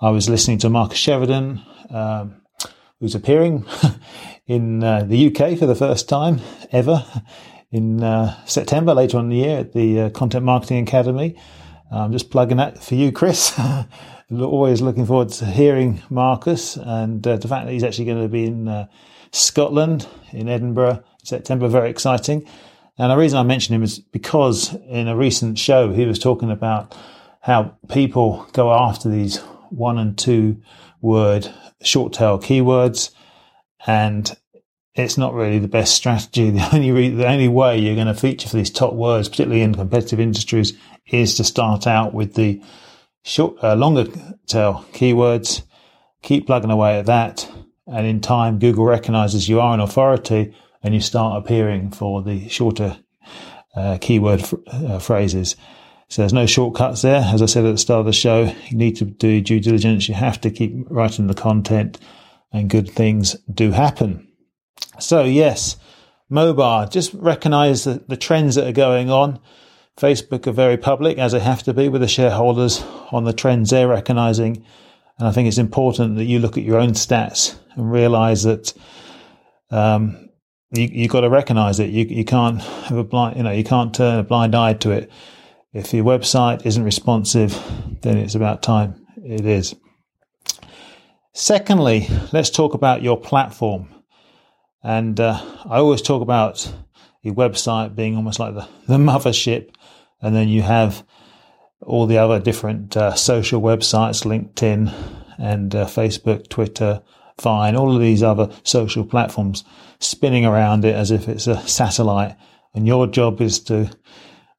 I 0.00 0.10
was 0.10 0.28
listening 0.28 0.58
to 0.58 0.70
Marcus 0.70 0.98
Sheridan, 0.98 1.62
um, 1.90 2.42
who's 2.98 3.14
appearing 3.14 3.64
in 4.48 4.82
uh, 4.82 5.04
the 5.04 5.28
UK 5.28 5.56
for 5.56 5.66
the 5.66 5.76
first 5.76 6.08
time 6.08 6.40
ever 6.72 7.04
in 7.72 8.02
uh, 8.02 8.44
September 8.46 8.94
later 8.94 9.18
on 9.18 9.24
in 9.24 9.30
the 9.30 9.36
year 9.36 9.58
at 9.60 9.72
the 9.72 10.00
uh, 10.00 10.10
Content 10.10 10.44
Marketing 10.44 10.82
Academy. 10.82 11.36
I'm 11.92 12.12
just 12.12 12.30
plugging 12.30 12.58
that 12.58 12.82
for 12.82 12.94
you, 12.94 13.10
Chris. 13.10 13.58
always 14.38 14.80
looking 14.80 15.06
forward 15.06 15.28
to 15.28 15.44
hearing 15.44 16.00
Marcus 16.08 16.76
and 16.76 17.26
uh, 17.26 17.36
the 17.36 17.48
fact 17.48 17.66
that 17.66 17.72
he's 17.72 17.82
actually 17.82 18.04
going 18.04 18.22
to 18.22 18.28
be 18.28 18.46
in 18.46 18.68
uh, 18.68 18.86
Scotland, 19.32 20.06
in 20.32 20.48
Edinburgh, 20.48 21.02
in 21.18 21.26
September. 21.26 21.68
Very 21.68 21.90
exciting. 21.90 22.46
And 22.96 23.10
the 23.10 23.16
reason 23.16 23.38
I 23.38 23.42
mention 23.42 23.74
him 23.74 23.82
is 23.82 23.98
because 23.98 24.74
in 24.88 25.08
a 25.08 25.16
recent 25.16 25.58
show, 25.58 25.92
he 25.92 26.06
was 26.06 26.18
talking 26.18 26.50
about 26.50 26.96
how 27.40 27.76
people 27.88 28.46
go 28.52 28.72
after 28.72 29.08
these 29.08 29.38
one 29.70 29.98
and 29.98 30.16
two 30.16 30.60
word 31.00 31.52
short 31.82 32.12
tail 32.12 32.38
keywords 32.38 33.10
and 33.86 34.36
it's 35.04 35.18
not 35.18 35.34
really 35.34 35.58
the 35.58 35.68
best 35.68 35.94
strategy. 35.94 36.50
The 36.50 36.74
only 36.74 36.92
re- 36.92 37.08
the 37.08 37.26
only 37.26 37.48
way 37.48 37.78
you're 37.78 37.94
going 37.94 38.06
to 38.06 38.14
feature 38.14 38.48
for 38.48 38.56
these 38.56 38.70
top 38.70 38.94
words, 38.94 39.28
particularly 39.28 39.62
in 39.62 39.74
competitive 39.74 40.20
industries, 40.20 40.76
is 41.06 41.36
to 41.36 41.44
start 41.44 41.86
out 41.86 42.14
with 42.14 42.34
the 42.34 42.62
short, 43.22 43.62
uh, 43.62 43.74
longer 43.74 44.06
tail 44.46 44.84
keywords. 44.92 45.62
Keep 46.22 46.46
plugging 46.46 46.70
away 46.70 46.98
at 46.98 47.06
that, 47.06 47.50
and 47.86 48.06
in 48.06 48.20
time, 48.20 48.58
Google 48.58 48.84
recognizes 48.84 49.48
you 49.48 49.60
are 49.60 49.74
an 49.74 49.80
authority, 49.80 50.54
and 50.82 50.94
you 50.94 51.00
start 51.00 51.42
appearing 51.42 51.90
for 51.90 52.22
the 52.22 52.48
shorter 52.48 52.98
uh, 53.74 53.98
keyword 54.00 54.40
f- 54.40 54.54
uh, 54.66 54.98
phrases. 54.98 55.56
So 56.08 56.22
there's 56.22 56.32
no 56.32 56.46
shortcuts 56.46 57.02
there. 57.02 57.22
As 57.24 57.40
I 57.40 57.46
said 57.46 57.64
at 57.64 57.70
the 57.70 57.78
start 57.78 58.00
of 58.00 58.06
the 58.06 58.12
show, 58.12 58.52
you 58.68 58.76
need 58.76 58.96
to 58.96 59.04
do 59.04 59.40
due 59.40 59.60
diligence. 59.60 60.08
You 60.08 60.14
have 60.14 60.40
to 60.40 60.50
keep 60.50 60.74
writing 60.90 61.28
the 61.28 61.34
content, 61.34 61.98
and 62.52 62.68
good 62.68 62.90
things 62.90 63.34
do 63.52 63.70
happen. 63.70 64.29
So 64.98 65.24
yes, 65.24 65.76
mobile, 66.28 66.86
just 66.88 67.12
recognize 67.14 67.84
the, 67.84 68.04
the 68.08 68.16
trends 68.16 68.54
that 68.54 68.66
are 68.66 68.72
going 68.72 69.10
on. 69.10 69.40
Facebook 69.96 70.46
are 70.46 70.52
very 70.52 70.76
public, 70.76 71.18
as 71.18 71.32
they 71.32 71.40
have 71.40 71.62
to 71.64 71.74
be 71.74 71.88
with 71.88 72.00
the 72.00 72.08
shareholders 72.08 72.82
on 73.12 73.24
the 73.24 73.32
trends 73.32 73.70
they're 73.70 73.88
recognizing. 73.88 74.64
And 75.18 75.28
I 75.28 75.32
think 75.32 75.48
it's 75.48 75.58
important 75.58 76.16
that 76.16 76.24
you 76.24 76.38
look 76.38 76.56
at 76.56 76.64
your 76.64 76.78
own 76.78 76.92
stats 76.92 77.58
and 77.74 77.92
realize 77.92 78.44
that 78.44 78.72
um, 79.70 80.30
you, 80.72 80.88
you've 80.90 81.10
got 81.10 81.20
to 81.20 81.28
recognize 81.28 81.78
it. 81.80 81.90
You, 81.90 82.06
you 82.06 82.24
can't 82.24 82.62
have 82.62 82.96
a 82.96 83.04
blind, 83.04 83.36
you 83.36 83.42
know, 83.42 83.50
you 83.50 83.64
can't 83.64 83.94
turn 83.94 84.18
a 84.18 84.22
blind 84.22 84.54
eye 84.54 84.74
to 84.74 84.90
it. 84.90 85.10
If 85.72 85.92
your 85.92 86.04
website 86.04 86.64
isn't 86.64 86.82
responsive, 86.82 87.52
then 88.00 88.16
it's 88.16 88.34
about 88.34 88.62
time 88.62 89.06
it 89.22 89.44
is. 89.44 89.74
Secondly, 91.32 92.08
let's 92.32 92.50
talk 92.50 92.74
about 92.74 93.02
your 93.02 93.20
platform. 93.20 93.88
And 94.82 95.18
uh, 95.20 95.40
I 95.68 95.78
always 95.78 96.02
talk 96.02 96.22
about 96.22 96.72
your 97.22 97.34
website 97.34 97.94
being 97.94 98.16
almost 98.16 98.38
like 98.38 98.54
the, 98.54 98.68
the 98.86 98.96
mothership, 98.96 99.74
and 100.22 100.34
then 100.34 100.48
you 100.48 100.62
have 100.62 101.04
all 101.82 102.06
the 102.06 102.18
other 102.18 102.38
different 102.40 102.96
uh, 102.96 103.14
social 103.14 103.60
websites, 103.60 104.24
LinkedIn 104.24 104.92
and 105.38 105.74
uh, 105.74 105.86
Facebook, 105.86 106.48
Twitter, 106.48 107.02
Vine, 107.40 107.74
all 107.74 107.94
of 107.94 108.00
these 108.00 108.22
other 108.22 108.50
social 108.64 109.04
platforms 109.04 109.64
spinning 109.98 110.44
around 110.44 110.84
it 110.84 110.94
as 110.94 111.10
if 111.10 111.28
it's 111.28 111.46
a 111.46 111.66
satellite. 111.66 112.36
And 112.74 112.86
your 112.86 113.06
job 113.06 113.40
is 113.40 113.60
to 113.60 113.90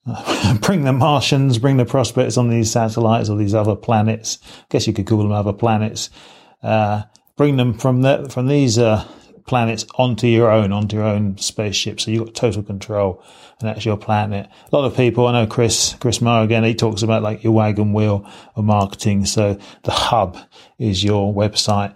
uh, 0.07 0.57
bring 0.61 0.83
the 0.83 0.93
Martians, 0.93 1.59
bring 1.59 1.77
the 1.77 1.85
prospects 1.85 2.37
on 2.37 2.49
these 2.49 2.71
satellites 2.71 3.29
or 3.29 3.37
these 3.37 3.53
other 3.53 3.75
planets. 3.75 4.39
I 4.43 4.65
guess 4.69 4.87
you 4.87 4.93
could 4.93 5.05
call 5.05 5.19
them 5.19 5.31
other 5.31 5.53
planets. 5.53 6.09
Uh, 6.63 7.03
bring 7.37 7.57
them 7.57 7.75
from 7.75 8.01
the, 8.01 8.27
from 8.29 8.47
these 8.47 8.79
uh, 8.79 9.07
planets 9.45 9.85
onto 9.95 10.27
your 10.27 10.51
own, 10.51 10.71
onto 10.71 10.97
your 10.97 11.05
own 11.05 11.37
spaceship. 11.37 11.99
So 11.99 12.11
you've 12.11 12.25
got 12.25 12.35
total 12.35 12.63
control 12.63 13.23
and 13.59 13.69
that's 13.69 13.85
your 13.85 13.97
planet. 13.97 14.49
A 14.71 14.75
lot 14.75 14.85
of 14.85 14.95
people, 14.95 15.27
I 15.27 15.33
know 15.33 15.47
Chris, 15.47 15.95
Chris 15.99 16.21
Marr 16.21 16.43
again, 16.43 16.63
he 16.63 16.75
talks 16.75 17.01
about 17.01 17.23
like 17.23 17.43
your 17.43 17.53
wagon 17.53 17.93
wheel 17.93 18.29
of 18.55 18.65
marketing. 18.65 19.25
So 19.25 19.57
the 19.83 19.91
hub 19.91 20.37
is 20.77 21.03
your 21.03 21.33
website 21.33 21.95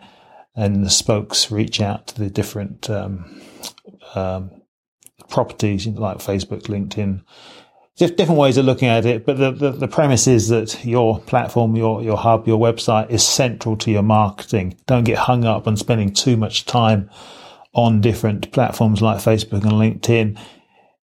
and 0.56 0.86
the 0.86 0.90
spokes 0.90 1.52
reach 1.52 1.82
out 1.82 2.08
to 2.08 2.20
the 2.20 2.30
different, 2.30 2.90
um, 2.90 3.42
um, 4.16 4.52
properties 5.30 5.88
like 5.88 6.18
Facebook, 6.18 6.64
LinkedIn, 6.64 7.24
different 7.96 8.40
ways 8.40 8.58
of 8.58 8.66
looking 8.66 8.90
at 8.90 9.06
it, 9.06 9.26
but 9.26 9.38
the, 9.38 9.52
the, 9.52 9.72
the, 9.72 9.88
premise 9.88 10.28
is 10.28 10.50
that 10.50 10.84
your 10.84 11.20
platform, 11.22 11.76
your, 11.76 12.04
your 12.04 12.18
hub, 12.18 12.48
your 12.48 12.60
website 12.60 13.10
is 13.10 13.26
central 13.26 13.78
to 13.78 13.92
your 13.92 14.04
marketing. 14.04 14.78
Don't 14.86 15.06
get 15.06 15.18
hung 15.18 15.46
up 15.46 15.68
on 15.68 15.78
spending 15.78 16.12
too 16.14 16.36
much 16.36 16.66
time 16.66 17.10
on 17.74 18.02
different 18.02 18.52
platforms 18.52 19.02
like 19.02 19.18
Facebook 19.18 19.64
and 19.64 19.74
LinkedIn 19.74 20.38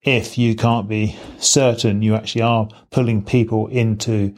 if 0.03 0.37
you 0.37 0.55
can't 0.55 0.87
be 0.87 1.17
certain 1.39 2.01
you 2.01 2.15
actually 2.15 2.41
are 2.41 2.69
pulling 2.89 3.23
people 3.23 3.67
into 3.67 4.33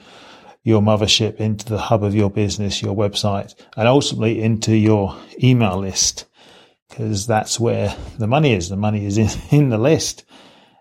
your 0.63 0.81
mothership, 0.81 1.37
into 1.37 1.65
the 1.65 1.77
hub 1.77 2.03
of 2.03 2.13
your 2.13 2.29
business, 2.29 2.81
your 2.81 2.95
website, 2.95 3.55
and 3.75 3.87
ultimately 3.87 4.41
into 4.41 4.75
your 4.75 5.17
email 5.41 5.77
list, 5.77 6.25
because 6.89 7.25
that's 7.25 7.59
where 7.59 7.95
the 8.17 8.27
money 8.27 8.53
is. 8.53 8.69
The 8.69 8.75
money 8.75 9.05
is 9.05 9.17
in, 9.17 9.29
in 9.51 9.69
the 9.69 9.77
list. 9.77 10.25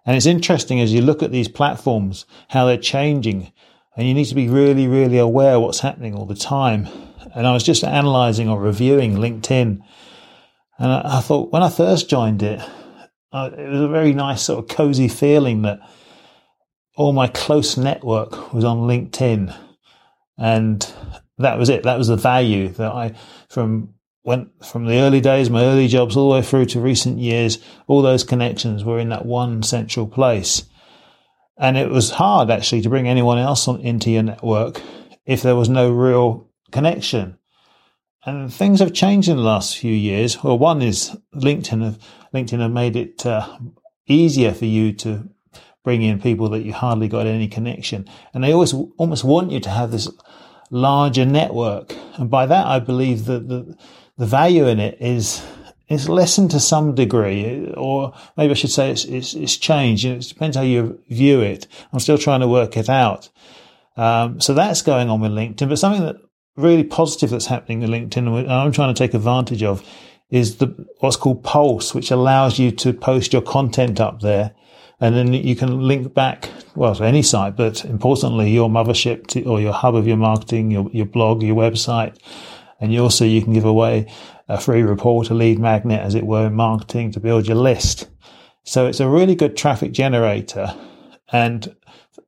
And 0.07 0.17
it's 0.17 0.27
interesting 0.27 0.81
as 0.81 0.93
you 0.93 1.03
look 1.03 1.23
at 1.23 1.31
these 1.31 1.49
platforms, 1.49 2.27
how 2.49 2.67
they're 2.67 2.79
changing, 2.79 3.53
and 3.97 4.09
you 4.09 4.15
need 4.15 4.27
to 4.27 4.35
be 4.35 4.49
really, 4.49 4.87
really 4.87 5.19
aware 5.19 5.61
what's 5.61 5.81
happening 5.81 6.15
all 6.15 6.27
the 6.27 6.35
time. 6.35 6.89
And 7.35 7.47
I 7.47 7.53
was 7.53 7.63
just 7.63 7.85
analyzing 7.85 8.49
or 8.49 8.61
reviewing 8.61 9.17
LinkedIn 9.17 9.83
and 10.81 10.91
I, 10.91 11.19
I 11.19 11.21
thought 11.21 11.53
when 11.53 11.63
I 11.63 11.69
first 11.69 12.09
joined 12.09 12.43
it, 12.43 12.59
it 13.33 13.71
was 13.71 13.81
a 13.81 13.89
very 13.89 14.13
nice 14.15 14.43
sort 14.43 14.59
of 14.59 14.75
cozy 14.77 15.07
feeling 15.07 15.63
that 15.63 15.79
all 16.97 17.13
my 17.13 17.29
close 17.29 17.77
network 17.77 18.53
was 18.53 18.65
on 18.65 18.89
LinkedIn. 18.89 19.55
And 20.39 20.93
that 21.39 21.59
was 21.59 21.69
it. 21.69 21.85
That 21.85 21.99
was 21.99 22.09
the 22.09 22.17
value 22.17 22.69
that 22.71 22.91
I, 22.91 23.15
from 23.49 23.95
went 24.23 24.65
from 24.65 24.87
the 24.87 24.99
early 24.99 25.21
days, 25.21 25.49
my 25.51 25.65
early 25.65 25.89
jobs, 25.89 26.17
all 26.17 26.31
the 26.31 26.37
way 26.37 26.43
through 26.43 26.67
to 26.67 26.81
recent 26.81 27.19
years, 27.19 27.59
all 27.87 28.03
those 28.03 28.25
connections 28.25 28.85
were 28.85 28.99
in 28.99 29.09
that 29.09 29.25
one 29.27 29.63
central 29.63 30.07
place. 30.07 30.65
And 31.57 31.77
it 31.77 31.91
was 31.91 32.11
hard 32.11 32.51
actually 32.51 32.83
to 32.83 32.89
bring 32.89 33.09
anyone 33.09 33.39
else 33.39 33.69
on, 33.69 33.81
into 33.81 34.11
your 34.11 34.23
network 34.23 34.81
if 35.27 35.43
there 35.43 35.57
was 35.57 35.69
no 35.69 35.91
real 35.91 36.49
connection. 36.71 37.39
And 38.25 38.53
things 38.53 38.81
have 38.81 38.93
changed 38.93 39.29
in 39.29 39.37
the 39.37 39.43
last 39.43 39.79
few 39.79 39.93
years. 39.93 40.43
Well, 40.43 40.59
one 40.59 40.83
is 40.83 41.17
LinkedIn 41.35 41.83
have, 41.83 41.99
LinkedIn 42.35 42.61
have 42.61 42.73
made 42.73 42.97
it 42.97 43.25
uh, 43.25 43.59
easier 44.07 44.53
for 44.53 44.67
you 44.67 44.93
to 44.95 45.31
bring 45.83 46.03
in 46.03 46.21
people 46.21 46.51
that 46.51 46.61
you 46.61 46.75
hardly 46.75 47.09
got 47.09 47.27
any 47.27 47.49
connection. 47.49 48.07
And 48.35 48.45
they 48.45 48.53
always 48.53 48.75
almost 48.99 49.25
want 49.25 49.51
you 49.51 49.61
to 49.61 49.71
have 49.71 49.91
this 49.91 50.11
larger 50.71 51.25
network. 51.25 51.95
And 52.17 52.31
by 52.31 52.47
that, 52.47 52.67
I 52.67 52.79
believe 52.79 53.25
that 53.25 53.49
the, 53.49 53.77
the 54.21 54.27
value 54.27 54.67
in 54.69 54.79
it 54.79 54.99
is, 55.01 55.43
is 55.89 56.07
lessened 56.07 56.51
to 56.51 56.61
some 56.61 56.95
degree, 56.95 57.73
or 57.75 58.13
maybe 58.37 58.51
I 58.51 58.55
should 58.55 58.71
say 58.71 58.91
it's, 58.91 59.07
it's, 59.07 59.33
it's 59.33 59.57
changed. 59.57 60.05
It 60.05 60.29
depends 60.29 60.59
how 60.59 60.63
you 60.63 61.01
view 61.09 61.41
it. 61.41 61.67
I'm 61.91 62.01
still 62.01 62.19
trying 62.19 62.41
to 62.41 62.49
work 62.49 62.77
it 62.77 62.91
out. 62.91 63.31
Um, 63.97 64.39
so 64.39 64.53
that's 64.53 64.83
going 64.83 65.09
on 65.09 65.23
with 65.23 65.33
LinkedIn, 65.33 65.71
but 65.71 65.79
something 65.79 66.05
that 66.05 66.17
really 66.55 66.85
positive 66.85 67.31
that's 67.31 67.47
happening 67.47 67.81
in 67.81 67.89
LinkedIn, 67.89 68.41
and 68.41 68.53
I'm 68.53 68.73
trying 68.73 68.93
to 68.95 68.99
take 68.99 69.15
advantage 69.15 69.63
of, 69.63 69.83
is 70.29 70.59
the 70.59 70.67
what's 70.99 71.17
called 71.17 71.43
Pulse, 71.43 71.95
which 71.95 72.11
allows 72.11 72.59
you 72.59 72.71
to 72.73 72.93
post 72.93 73.33
your 73.33 73.43
content 73.43 74.01
up 74.01 74.21
there, 74.21 74.53
and 75.01 75.15
then 75.17 75.33
you 75.33 75.57
can 75.57 75.81
link 75.89 76.13
back 76.13 76.51
well 76.75 76.95
to 76.95 77.05
any 77.05 77.23
site, 77.23 77.57
but 77.57 77.87
importantly 77.87 78.51
your 78.51 78.69
mothership 78.69 79.29
to, 79.29 79.43
or 79.45 79.63
your 79.63 79.73
hub 79.73 79.95
of 79.95 80.07
your 80.07 80.19
marketing, 80.19 80.71
your 80.71 80.91
your 80.93 81.07
blog, 81.07 81.43
your 81.43 81.57
website, 81.57 82.17
and 82.81 82.93
you 82.93 83.03
also 83.03 83.25
you 83.25 83.43
can 83.43 83.53
give 83.53 83.65
away 83.65 84.11
a 84.49 84.61
free 84.61 84.83
report, 84.83 85.31
a 85.31 85.35
lead 85.35 85.59
magnet, 85.59 86.01
as 86.01 86.15
it 86.15 86.27
were, 86.27 86.47
in 86.47 86.55
marketing 86.55 87.13
to 87.13 87.21
build 87.21 87.47
your 87.47 87.57
list. 87.57 88.09
So 88.65 88.87
it's 88.87 89.01
a 89.01 89.09
really 89.09 89.35
good 89.35 89.57
traffic 89.57 89.93
generator, 89.93 90.75
and 91.33 91.75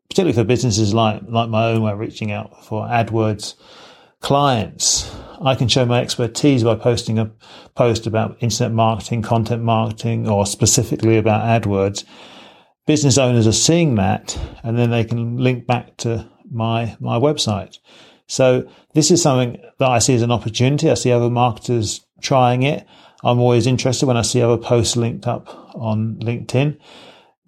particularly 0.09 0.35
for 0.35 0.45
businesses 0.45 0.95
like 0.95 1.23
like 1.29 1.49
my 1.49 1.71
own, 1.71 1.83
where 1.83 1.97
reaching 1.97 2.31
out 2.31 2.65
for 2.65 2.87
AdWords 2.87 3.55
clients. 4.23 5.13
I 5.45 5.57
can 5.57 5.69
show 5.69 5.85
my 5.85 6.01
expertise 6.01 6.63
by 6.63 6.77
posting 6.77 7.19
a 7.19 7.33
post 7.75 8.07
about 8.07 8.37
internet 8.41 8.73
marketing, 8.73 9.23
content 9.23 9.63
marketing, 9.63 10.29
or 10.29 10.47
specifically 10.47 11.19
about 11.19 11.63
AdWords. 11.63 12.05
Business 12.87 13.19
owners 13.19 13.47
are 13.47 13.53
seeing 13.53 13.97
that 13.97 14.39
and 14.63 14.79
then 14.79 14.91
they 14.91 15.05
can 15.05 15.37
link 15.37 15.67
back 15.67 15.97
to 15.99 16.29
my, 16.51 16.97
my 17.01 17.19
website. 17.19 17.79
So 18.33 18.69
this 18.95 19.11
is 19.11 19.23
something 19.23 19.62
that 19.79 19.89
I 19.89 19.99
see 19.99 20.15
as 20.15 20.23
an 20.23 20.33
opportunity. 20.33 20.91
I 20.91 20.95
see 20.95 21.12
other 21.12 21.31
marketers 21.31 22.05
trying 22.21 22.62
it. 22.62 22.87
I'm 23.23 23.39
always 23.39 23.67
interested 23.67 24.07
when 24.07 24.17
I 24.17 24.23
see 24.23 24.43
other 24.43 24.57
posts 24.57 24.97
linked 24.97 25.27
up 25.27 25.49
on 25.75 26.17
LinkedIn 26.17 26.79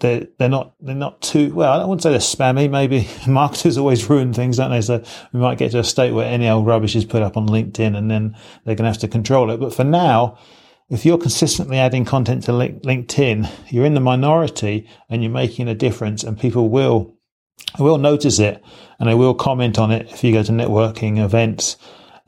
they're, 0.00 0.26
they're 0.38 0.48
not 0.48 0.74
they're 0.80 0.94
not 0.94 1.22
too 1.22 1.54
well. 1.54 1.80
I 1.80 1.84
wouldn't 1.84 2.02
say 2.02 2.10
they're 2.10 2.18
spammy. 2.18 2.70
Maybe 2.70 3.08
marketers 3.26 3.78
always 3.78 4.08
ruin 4.08 4.32
things, 4.32 4.56
don't 4.56 4.70
they? 4.70 4.80
So 4.80 5.02
we 5.32 5.40
might 5.40 5.58
get 5.58 5.72
to 5.72 5.78
a 5.78 5.84
state 5.84 6.12
where 6.12 6.26
any 6.26 6.48
old 6.48 6.66
rubbish 6.66 6.96
is 6.96 7.04
put 7.04 7.22
up 7.22 7.36
on 7.36 7.46
LinkedIn, 7.46 7.96
and 7.96 8.10
then 8.10 8.36
they're 8.64 8.74
going 8.74 8.84
to 8.84 8.90
have 8.90 8.98
to 8.98 9.08
control 9.08 9.50
it. 9.50 9.58
But 9.58 9.74
for 9.74 9.84
now, 9.84 10.38
if 10.90 11.06
you're 11.06 11.18
consistently 11.18 11.78
adding 11.78 12.04
content 12.04 12.44
to 12.44 12.52
LinkedIn, 12.52 13.48
you're 13.68 13.86
in 13.86 13.94
the 13.94 14.00
minority 14.00 14.88
and 15.08 15.22
you're 15.22 15.32
making 15.32 15.68
a 15.68 15.74
difference, 15.74 16.22
and 16.24 16.38
people 16.38 16.68
will 16.68 17.13
I 17.78 17.82
will 17.82 17.98
notice 17.98 18.38
it 18.38 18.62
and 18.98 19.10
I 19.10 19.14
will 19.14 19.34
comment 19.34 19.78
on 19.78 19.90
it 19.90 20.10
if 20.10 20.22
you 20.22 20.32
go 20.32 20.42
to 20.42 20.52
networking 20.52 21.22
events 21.22 21.76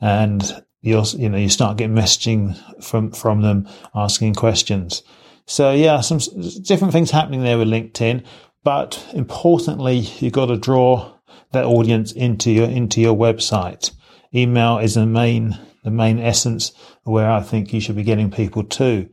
and 0.01 0.63
you'll, 0.81 1.05
you 1.07 1.29
know, 1.29 1.37
you 1.37 1.49
start 1.49 1.77
getting 1.77 1.95
messaging 1.95 2.57
from, 2.83 3.11
from 3.11 3.41
them 3.41 3.67
asking 3.95 4.35
questions. 4.35 5.03
So 5.45 5.71
yeah, 5.71 6.01
some 6.01 6.19
different 6.63 6.93
things 6.93 7.11
happening 7.11 7.43
there 7.43 7.57
with 7.57 7.69
LinkedIn, 7.69 8.25
but 8.63 9.05
importantly, 9.13 9.99
you've 10.19 10.33
got 10.33 10.47
to 10.47 10.57
draw 10.57 11.13
that 11.51 11.65
audience 11.65 12.11
into 12.11 12.51
your, 12.51 12.67
into 12.67 12.99
your 12.99 13.15
website. 13.15 13.91
Email 14.35 14.79
is 14.79 14.95
the 14.95 15.05
main, 15.05 15.57
the 15.85 15.91
main 15.91 16.19
essence 16.19 16.73
where 17.03 17.31
I 17.31 17.41
think 17.41 17.73
you 17.73 17.79
should 17.79 17.95
be 17.95 18.03
getting 18.03 18.29
people 18.29 18.63
to. 18.63 19.09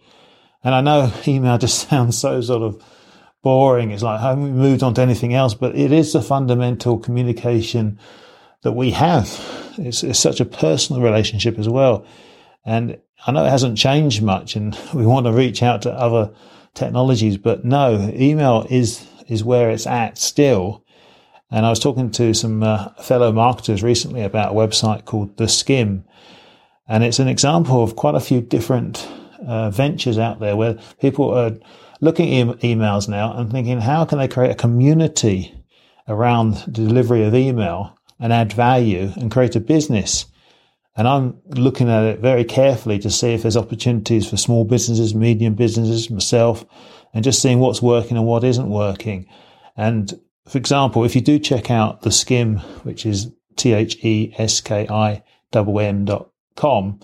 And 0.64 0.74
I 0.74 0.80
know 0.80 1.12
email 1.28 1.58
just 1.58 1.88
sounds 1.88 2.18
so 2.18 2.40
sort 2.40 2.62
of 2.62 2.82
boring. 3.44 3.92
It's 3.92 4.02
like, 4.02 4.20
haven't 4.20 4.42
we 4.42 4.50
moved 4.50 4.82
on 4.82 4.94
to 4.94 5.02
anything 5.02 5.34
else? 5.34 5.54
But 5.54 5.76
it 5.76 5.92
is 5.92 6.12
the 6.12 6.22
fundamental 6.22 6.98
communication 6.98 8.00
that 8.62 8.72
we 8.72 8.90
have. 8.90 9.28
It's, 9.78 10.02
it's 10.02 10.18
such 10.18 10.40
a 10.40 10.44
personal 10.44 11.02
relationship 11.02 11.58
as 11.58 11.68
well. 11.68 12.04
And 12.64 12.98
I 13.26 13.32
know 13.32 13.44
it 13.44 13.50
hasn't 13.50 13.78
changed 13.78 14.22
much 14.22 14.56
and 14.56 14.76
we 14.94 15.06
want 15.06 15.26
to 15.26 15.32
reach 15.32 15.62
out 15.62 15.82
to 15.82 15.92
other 15.92 16.34
technologies, 16.72 17.36
but 17.36 17.64
no, 17.64 18.10
email 18.14 18.66
is, 18.68 19.06
is 19.28 19.44
where 19.44 19.70
it's 19.70 19.86
at 19.86 20.18
still. 20.18 20.82
And 21.50 21.64
I 21.64 21.70
was 21.70 21.78
talking 21.78 22.10
to 22.12 22.34
some 22.34 22.64
uh, 22.64 22.88
fellow 22.94 23.30
marketers 23.30 23.82
recently 23.82 24.22
about 24.22 24.52
a 24.52 24.54
website 24.54 25.04
called 25.04 25.36
The 25.36 25.44
Skimm. 25.44 26.02
And 26.88 27.04
it's 27.04 27.20
an 27.20 27.28
example 27.28 27.82
of 27.84 27.94
quite 27.94 28.14
a 28.14 28.20
few 28.20 28.40
different 28.40 29.06
uh, 29.46 29.70
ventures 29.70 30.18
out 30.18 30.40
there 30.40 30.56
where 30.56 30.78
people 31.00 31.30
are 31.32 31.52
looking 32.04 32.50
at 32.50 32.64
e- 32.64 32.74
emails 32.74 33.08
now 33.08 33.36
and 33.36 33.50
thinking, 33.50 33.80
how 33.80 34.04
can 34.04 34.18
they 34.18 34.28
create 34.28 34.50
a 34.50 34.54
community 34.54 35.54
around 36.06 36.54
the 36.54 36.70
delivery 36.70 37.24
of 37.24 37.34
email 37.34 37.98
and 38.20 38.32
add 38.32 38.52
value 38.52 39.10
and 39.16 39.30
create 39.30 39.56
a 39.56 39.60
business? 39.60 40.26
And 40.96 41.08
I'm 41.08 41.40
looking 41.46 41.88
at 41.88 42.04
it 42.04 42.20
very 42.20 42.44
carefully 42.44 42.98
to 43.00 43.10
see 43.10 43.34
if 43.34 43.42
there's 43.42 43.56
opportunities 43.56 44.28
for 44.28 44.36
small 44.36 44.64
businesses, 44.64 45.14
medium 45.14 45.54
businesses, 45.54 46.08
myself, 46.10 46.64
and 47.12 47.24
just 47.24 47.42
seeing 47.42 47.58
what's 47.58 47.82
working 47.82 48.16
and 48.16 48.26
what 48.26 48.44
isn't 48.44 48.68
working. 48.68 49.26
And 49.76 50.12
for 50.46 50.58
example, 50.58 51.04
if 51.04 51.16
you 51.16 51.20
do 51.20 51.38
check 51.38 51.70
out 51.70 52.02
the 52.02 52.10
Skimm, 52.10 52.60
which 52.84 53.06
is 53.06 53.32
T 53.56 53.72
H 53.72 53.96
E 54.04 54.34
S 54.38 54.60
K 54.60 54.86
I 54.88 55.22
M 55.52 56.04
dot 56.04 56.30
com, 56.54 57.00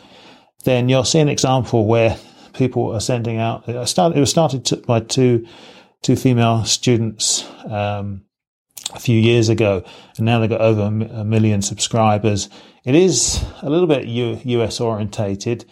then 0.65 0.89
you'll 0.89 1.05
see 1.05 1.21
an 1.21 1.29
example 1.29 1.87
where 1.87 2.17
people 2.53 2.93
are 2.95 3.01
sending 3.01 3.39
out. 3.39 3.69
It, 3.69 3.87
started, 3.87 4.17
it 4.17 4.21
was 4.21 4.31
started 4.31 4.65
to, 4.67 4.77
by 4.79 5.01
two 5.01 5.47
two 6.03 6.17
female 6.17 6.65
students 6.65 7.47
um, 7.69 8.25
a 8.95 8.99
few 8.99 9.19
years 9.19 9.49
ago, 9.49 9.85
and 10.17 10.27
now 10.27 10.39
they've 10.39 10.49
got 10.49 10.61
over 10.61 10.83
a 10.83 11.25
million 11.25 11.63
subscribers. 11.63 12.49
It 12.85 12.95
is 12.95 13.45
a 13.63 13.69
little 13.69 13.87
bit 13.87 14.07
U, 14.07 14.41
US 14.43 14.81
orientated, 14.81 15.67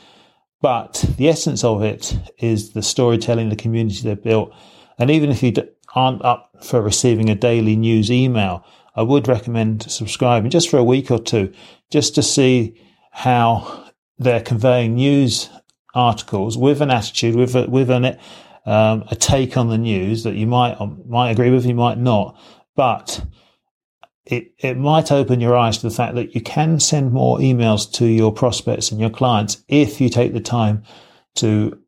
but 0.61 1.05
the 1.17 1.29
essence 1.29 1.65
of 1.65 1.83
it 1.83 2.17
is 2.39 2.73
the 2.73 2.83
storytelling, 2.83 3.49
the 3.49 3.57
community 3.57 4.03
they've 4.03 4.23
built. 4.23 4.53
And 4.99 5.11
even 5.11 5.31
if 5.31 5.43
you 5.43 5.53
aren't 5.95 6.25
up 6.25 6.51
for 6.63 6.83
receiving 6.83 7.31
a 7.31 7.35
daily 7.35 7.77
news 7.77 8.11
email, 8.11 8.65
I 8.95 9.03
would 9.03 9.29
recommend 9.29 9.91
subscribing 9.91 10.51
just 10.51 10.69
for 10.69 10.79
a 10.79 10.85
week 10.85 11.11
or 11.11 11.19
two, 11.19 11.53
just 11.91 12.15
to 12.17 12.23
see 12.23 12.81
how 13.13 13.93
they're 14.19 14.43
conveying 14.43 14.97
news 14.97 15.49
articles 15.95 16.57
with 16.57 16.81
an 16.81 16.91
attitude, 16.91 17.35
with 17.35 17.55
a, 17.55 17.69
with 17.69 17.91
an, 17.91 18.19
um, 18.67 19.05
a 19.11 19.17
take 19.17 19.57
on 19.57 19.69
the 19.69 19.79
news 19.79 20.23
that 20.25 20.35
you 20.35 20.47
might 20.47 20.77
might 21.07 21.31
agree 21.31 21.51
with, 21.51 21.67
you 21.67 21.75
might 21.75 21.99
not, 21.99 22.39
but 22.77 23.25
it 24.27 24.53
it 24.59 24.77
might 24.77 25.11
open 25.11 25.41
your 25.41 25.57
eyes 25.57 25.79
to 25.79 25.89
the 25.89 25.95
fact 25.95 26.15
that 26.15 26.35
you 26.35 26.41
can 26.41 26.79
send 26.79 27.13
more 27.13 27.39
emails 27.39 27.91
to 27.95 28.07
your 28.07 28.33
prospects 28.33 28.91
and 28.91 29.01
your 29.01 29.11
clients 29.11 29.65
if 29.69 30.01
you 30.01 30.09
take 30.09 30.35
the 30.35 30.41
time 30.41 30.83
to 31.35 31.79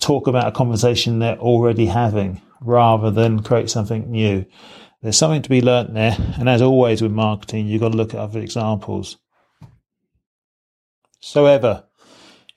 talk 0.00 0.26
about 0.26 0.48
a 0.48 0.52
conversation 0.52 1.18
they're 1.18 1.38
already 1.38 1.86
having 1.86 2.40
rather 2.60 3.10
than 3.10 3.42
create 3.42 3.70
something 3.70 4.10
new. 4.10 4.44
There's 5.02 5.16
something 5.18 5.42
to 5.42 5.50
be 5.50 5.60
learnt 5.60 5.94
there, 5.94 6.16
and 6.38 6.48
as 6.48 6.62
always 6.62 7.02
with 7.02 7.12
marketing, 7.12 7.66
you've 7.66 7.80
got 7.80 7.90
to 7.90 7.96
look 7.96 8.14
at 8.14 8.20
other 8.20 8.40
examples. 8.40 9.18
So 11.20 11.46
ever, 11.46 11.84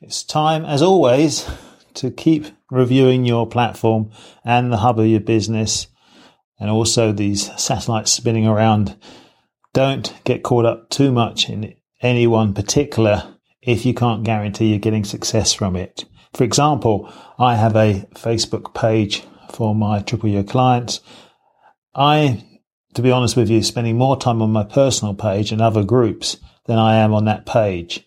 it's 0.05 0.23
time, 0.23 0.63
as 0.65 0.83
always, 0.83 1.49
to 1.95 2.11
keep 2.11 2.45
reviewing 2.69 3.25
your 3.25 3.47
platform 3.47 4.11
and 4.43 4.71
the 4.71 4.77
hub 4.77 4.99
of 4.99 5.07
your 5.07 5.19
business 5.19 5.87
and 6.59 6.69
also 6.69 7.11
these 7.11 7.49
satellites 7.59 8.11
spinning 8.11 8.45
around. 8.45 8.95
Don't 9.73 10.13
get 10.23 10.43
caught 10.43 10.65
up 10.65 10.91
too 10.91 11.11
much 11.11 11.49
in 11.49 11.73
any 12.03 12.27
one 12.27 12.53
particular 12.53 13.35
if 13.63 13.83
you 13.83 13.95
can't 13.95 14.23
guarantee 14.23 14.67
you're 14.67 14.79
getting 14.79 15.03
success 15.03 15.53
from 15.53 15.75
it. 15.75 16.05
For 16.35 16.43
example, 16.43 17.11
I 17.39 17.55
have 17.55 17.75
a 17.75 18.07
Facebook 18.13 18.75
page 18.75 19.23
for 19.53 19.73
my 19.73 20.01
triple 20.01 20.29
your 20.29 20.43
clients. 20.43 21.01
I, 21.95 22.43
to 22.93 23.01
be 23.01 23.09
honest 23.09 23.35
with 23.35 23.49
you, 23.49 23.63
spending 23.63 23.97
more 23.97 24.17
time 24.17 24.43
on 24.43 24.51
my 24.51 24.65
personal 24.65 25.15
page 25.15 25.51
and 25.51 25.61
other 25.61 25.83
groups 25.83 26.37
than 26.67 26.77
I 26.77 26.97
am 26.97 27.11
on 27.11 27.25
that 27.25 27.47
page. 27.47 28.04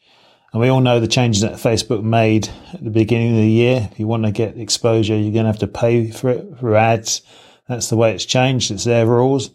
And 0.53 0.63
we 0.63 0.69
all 0.69 0.81
know 0.81 0.99
the 0.99 1.09
changes 1.09 1.43
that 1.43 1.53
Facebook 1.55 2.03
made 2.03 2.49
at 2.73 2.83
the 2.83 2.91
beginning 2.91 3.33
of 3.33 3.43
the 3.43 3.51
year. 3.51 3.89
If 3.91 3.99
you 4.01 4.07
want 4.07 4.25
to 4.25 4.33
get 4.33 4.59
exposure, 4.59 5.15
you're 5.17 5.33
going 5.33 5.45
to 5.45 5.51
have 5.51 5.59
to 5.59 5.67
pay 5.67 6.11
for 6.11 6.31
it 6.31 6.59
for 6.59 6.75
ads. 6.75 7.23
That's 7.69 7.91
the 7.91 7.97
way 7.97 8.15
it's 8.15 8.25
changed. 8.25 8.71
It's 8.71 8.85
their 8.85 9.07
rules. 9.07 9.51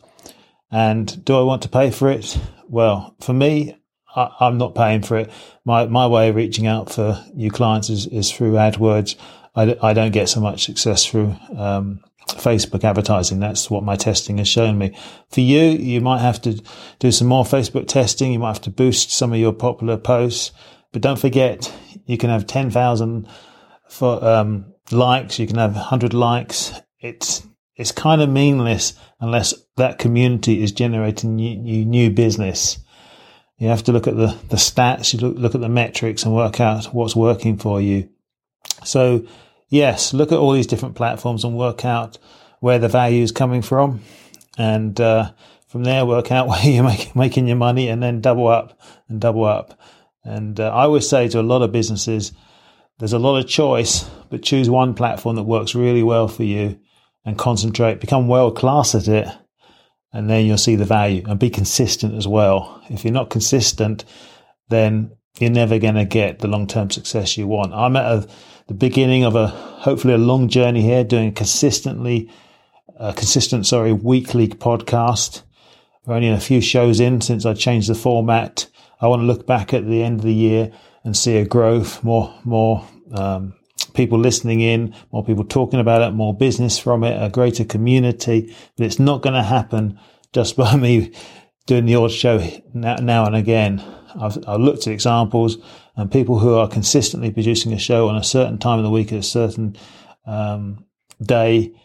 And 0.71 1.23
do 1.25 1.37
I 1.37 1.41
want 1.41 1.63
to 1.63 1.69
pay 1.69 1.89
for 1.89 2.11
it? 2.11 2.37
Well, 2.67 3.15
for 3.21 3.33
me, 3.33 3.75
I, 4.15 4.29
am 4.41 4.57
not 4.57 4.75
paying 4.75 5.01
for 5.01 5.17
it. 5.17 5.31
My, 5.65 5.85
my 5.87 6.05
way 6.07 6.29
of 6.29 6.35
reaching 6.35 6.67
out 6.67 6.91
for 6.91 7.23
new 7.33 7.49
clients 7.49 7.89
is, 7.89 8.05
is 8.07 8.31
through 8.31 8.53
AdWords. 8.53 9.15
I, 9.55 9.75
I 9.81 9.93
don't 9.93 10.11
get 10.11 10.29
so 10.29 10.41
much 10.41 10.63
success 10.63 11.05
through, 11.05 11.35
um, 11.57 12.03
Facebook 12.27 12.83
advertising. 12.83 13.39
That's 13.39 13.69
what 13.69 13.83
my 13.83 13.95
testing 13.95 14.37
has 14.37 14.47
shown 14.47 14.77
me. 14.77 14.97
For 15.29 15.41
you, 15.41 15.61
you 15.61 16.01
might 16.01 16.21
have 16.21 16.41
to 16.43 16.61
do 16.99 17.11
some 17.11 17.27
more 17.27 17.43
Facebook 17.43 17.87
testing. 17.87 18.31
You 18.31 18.39
might 18.39 18.53
have 18.53 18.61
to 18.61 18.69
boost 18.69 19.11
some 19.11 19.33
of 19.33 19.39
your 19.39 19.53
popular 19.53 19.97
posts. 19.97 20.51
But 20.93 21.01
don't 21.01 21.19
forget, 21.19 21.73
you 22.05 22.17
can 22.17 22.29
have 22.29 22.47
10,000 22.47 23.27
for, 23.89 24.23
um, 24.23 24.73
likes. 24.91 25.39
You 25.39 25.47
can 25.47 25.57
have 25.57 25.75
100 25.75 26.13
likes. 26.13 26.71
It's, 26.99 27.45
it's 27.75 27.91
kind 27.91 28.21
of 28.21 28.29
meaningless 28.29 28.93
unless 29.19 29.53
that 29.75 29.97
community 29.97 30.63
is 30.63 30.71
generating 30.71 31.35
new, 31.35 31.57
new, 31.57 31.83
new 31.83 32.11
business. 32.11 32.77
You 33.57 33.69
have 33.69 33.83
to 33.85 33.91
look 33.91 34.07
at 34.07 34.15
the, 34.15 34.37
the 34.49 34.57
stats, 34.57 35.13
you 35.13 35.19
look, 35.19 35.37
look 35.37 35.55
at 35.55 35.61
the 35.61 35.69
metrics 35.69 36.23
and 36.23 36.33
work 36.33 36.61
out 36.61 36.85
what's 36.93 37.15
working 37.15 37.57
for 37.57 37.81
you. 37.81 38.09
So 38.83 39.25
yes, 39.69 40.13
look 40.13 40.31
at 40.31 40.37
all 40.37 40.51
these 40.51 40.67
different 40.67 40.95
platforms 40.95 41.43
and 41.43 41.57
work 41.57 41.85
out 41.85 42.19
where 42.59 42.77
the 42.79 42.87
value 42.87 43.23
is 43.23 43.31
coming 43.31 43.63
from. 43.63 44.01
And, 44.57 44.99
uh, 45.01 45.31
from 45.73 45.85
there, 45.85 46.05
work 46.05 46.31
out 46.31 46.47
where 46.49 46.63
you're 46.63 46.83
make, 46.83 47.15
making 47.15 47.47
your 47.47 47.57
money 47.57 47.89
and 47.89 48.01
then 48.01 48.21
double 48.21 48.47
up 48.47 48.79
and 49.09 49.19
double 49.19 49.45
up. 49.45 49.79
And 50.23 50.59
uh, 50.59 50.69
I 50.69 50.83
always 50.83 51.07
say 51.07 51.27
to 51.29 51.39
a 51.39 51.41
lot 51.41 51.61
of 51.61 51.71
businesses, 51.71 52.31
there's 52.99 53.13
a 53.13 53.19
lot 53.19 53.37
of 53.37 53.47
choice, 53.47 54.03
but 54.29 54.43
choose 54.43 54.69
one 54.69 54.93
platform 54.93 55.35
that 55.35 55.43
works 55.43 55.75
really 55.75 56.03
well 56.03 56.27
for 56.27 56.43
you 56.43 56.79
and 57.25 57.37
concentrate, 57.37 57.99
become 57.99 58.27
world 58.27 58.55
class 58.55 58.95
at 58.95 59.07
it. 59.07 59.27
And 60.11 60.29
then 60.29 60.45
you'll 60.45 60.57
see 60.57 60.75
the 60.75 60.85
value 60.85 61.23
and 61.27 61.39
be 61.39 61.49
consistent 61.49 62.13
as 62.13 62.27
well. 62.27 62.81
If 62.89 63.03
you're 63.03 63.13
not 63.13 63.31
consistent, 63.31 64.05
then 64.69 65.11
you're 65.39 65.49
never 65.49 65.79
going 65.79 65.95
to 65.95 66.05
get 66.05 66.39
the 66.39 66.47
long 66.47 66.67
term 66.67 66.91
success 66.91 67.37
you 67.37 67.47
want. 67.47 67.73
I'm 67.73 67.95
at 67.95 68.05
a, 68.05 68.27
the 68.67 68.75
beginning 68.75 69.23
of 69.23 69.35
a 69.35 69.47
hopefully 69.47 70.13
a 70.13 70.19
long 70.19 70.47
journey 70.47 70.81
here, 70.81 71.03
doing 71.03 71.33
consistently, 71.33 72.29
uh, 72.99 73.13
consistent, 73.13 73.65
sorry, 73.65 73.91
weekly 73.91 74.47
podcast. 74.47 75.41
We're 76.05 76.15
only 76.15 76.27
in 76.27 76.33
a 76.33 76.39
few 76.39 76.61
shows 76.61 76.99
in 76.99 77.21
since 77.21 77.45
I 77.45 77.53
changed 77.53 77.89
the 77.89 77.95
format 77.95 78.67
I 79.03 79.07
want 79.07 79.21
to 79.21 79.25
look 79.25 79.45
back 79.45 79.73
at 79.73 79.85
the 79.85 80.01
end 80.01 80.21
of 80.21 80.25
the 80.25 80.33
year 80.33 80.71
and 81.03 81.15
see 81.15 81.35
a 81.35 81.45
growth, 81.45 82.05
more, 82.05 82.33
more, 82.45 82.87
um, 83.11 83.53
people 83.93 84.17
listening 84.17 84.61
in, 84.61 84.95
more 85.11 85.25
people 85.25 85.43
talking 85.43 85.81
about 85.81 86.01
it, 86.01 86.11
more 86.11 86.33
business 86.33 86.79
from 86.79 87.03
it, 87.03 87.21
a 87.21 87.29
greater 87.29 87.65
community. 87.65 88.55
But 88.77 88.85
it's 88.85 88.99
not 88.99 89.21
going 89.21 89.35
to 89.35 89.43
happen 89.43 89.99
just 90.31 90.55
by 90.57 90.77
me 90.77 91.11
doing 91.65 91.85
the 91.85 91.95
odd 91.95 92.11
show 92.11 92.49
now, 92.73 92.95
now 92.95 93.25
and 93.25 93.35
again. 93.35 93.83
I've, 94.15 94.37
I've, 94.47 94.61
looked 94.61 94.87
at 94.87 94.93
examples 94.93 95.57
and 95.97 96.09
people 96.09 96.39
who 96.39 96.55
are 96.55 96.69
consistently 96.69 97.29
producing 97.29 97.73
a 97.73 97.79
show 97.79 98.07
on 98.07 98.15
a 98.15 98.23
certain 98.23 98.57
time 98.57 98.79
of 98.79 98.85
the 98.85 98.91
week 98.91 99.11
at 99.11 99.19
a 99.19 99.23
certain 99.23 99.75
um, 100.25 100.85
day. 101.21 101.75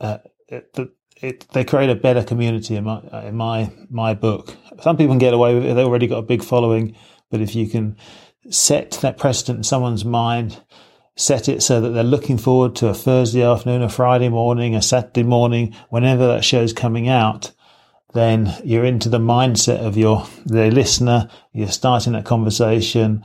Uh, 0.00 0.18
it, 0.46 0.76
it, 1.22 1.48
they 1.52 1.64
create 1.64 1.88
a 1.88 1.94
better 1.94 2.22
community 2.22 2.76
in 2.76 2.84
my 2.84 3.00
in 3.24 3.36
my 3.36 3.70
my 3.90 4.12
book. 4.14 4.56
Some 4.80 4.96
people 4.96 5.12
can 5.12 5.18
get 5.18 5.34
away 5.34 5.54
with 5.54 5.64
it; 5.64 5.74
they 5.74 5.84
already 5.84 6.08
got 6.08 6.18
a 6.18 6.22
big 6.22 6.42
following. 6.42 6.96
But 7.30 7.40
if 7.40 7.54
you 7.54 7.66
can 7.68 7.96
set 8.50 8.92
that 9.02 9.16
precedent 9.16 9.58
in 9.58 9.62
someone's 9.62 10.04
mind, 10.04 10.60
set 11.16 11.48
it 11.48 11.62
so 11.62 11.80
that 11.80 11.90
they're 11.90 12.02
looking 12.02 12.38
forward 12.38 12.74
to 12.76 12.88
a 12.88 12.94
Thursday 12.94 13.42
afternoon, 13.42 13.82
a 13.82 13.88
Friday 13.88 14.28
morning, 14.28 14.74
a 14.74 14.82
Saturday 14.82 15.22
morning, 15.22 15.74
whenever 15.88 16.26
that 16.26 16.44
show's 16.44 16.72
coming 16.72 17.08
out, 17.08 17.52
then 18.14 18.54
you're 18.64 18.84
into 18.84 19.08
the 19.08 19.18
mindset 19.18 19.78
of 19.78 19.96
your 19.96 20.26
the 20.44 20.70
listener. 20.70 21.28
You're 21.52 21.68
starting 21.68 22.14
that 22.14 22.24
conversation. 22.24 23.24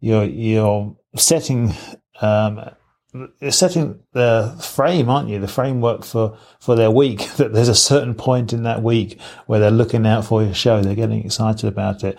You're 0.00 0.24
you're 0.24 0.96
setting 1.16 1.74
um, 2.20 2.70
you're 3.12 3.50
setting 3.50 4.02
the 4.12 4.56
frame, 4.62 5.10
aren't 5.10 5.28
you? 5.28 5.38
The 5.38 5.48
framework 5.48 6.04
for 6.04 6.36
for 6.60 6.76
their 6.76 6.90
week. 6.90 7.28
That 7.36 7.52
there's 7.52 7.68
a 7.68 7.74
certain 7.74 8.14
point 8.14 8.52
in 8.52 8.62
that 8.64 8.82
week 8.82 9.20
where 9.46 9.60
they're 9.60 9.70
looking 9.70 10.06
out 10.06 10.24
for 10.24 10.42
your 10.42 10.54
show. 10.54 10.80
They're 10.80 10.94
getting 10.94 11.24
excited 11.24 11.66
about 11.66 12.04
it. 12.04 12.18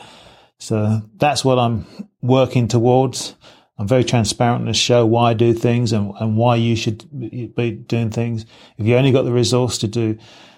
So 0.59 1.01
that's 1.15 1.43
what 1.43 1.59
I'm 1.59 1.85
working 2.21 2.67
towards. 2.67 3.35
I'm 3.77 3.87
very 3.87 4.03
transparent 4.03 4.67
to 4.67 4.73
show 4.73 5.05
why 5.05 5.31
I 5.31 5.33
do 5.33 5.53
things 5.53 5.93
and, 5.93 6.13
and 6.19 6.37
why 6.37 6.55
you 6.57 6.75
should 6.75 7.05
be 7.11 7.71
doing 7.71 8.11
things. 8.11 8.45
If 8.77 8.85
you 8.85 8.95
only 8.95 9.11
got 9.11 9.23
the 9.23 9.31
resource 9.31 9.79
to 9.79 9.87
do 9.87 10.17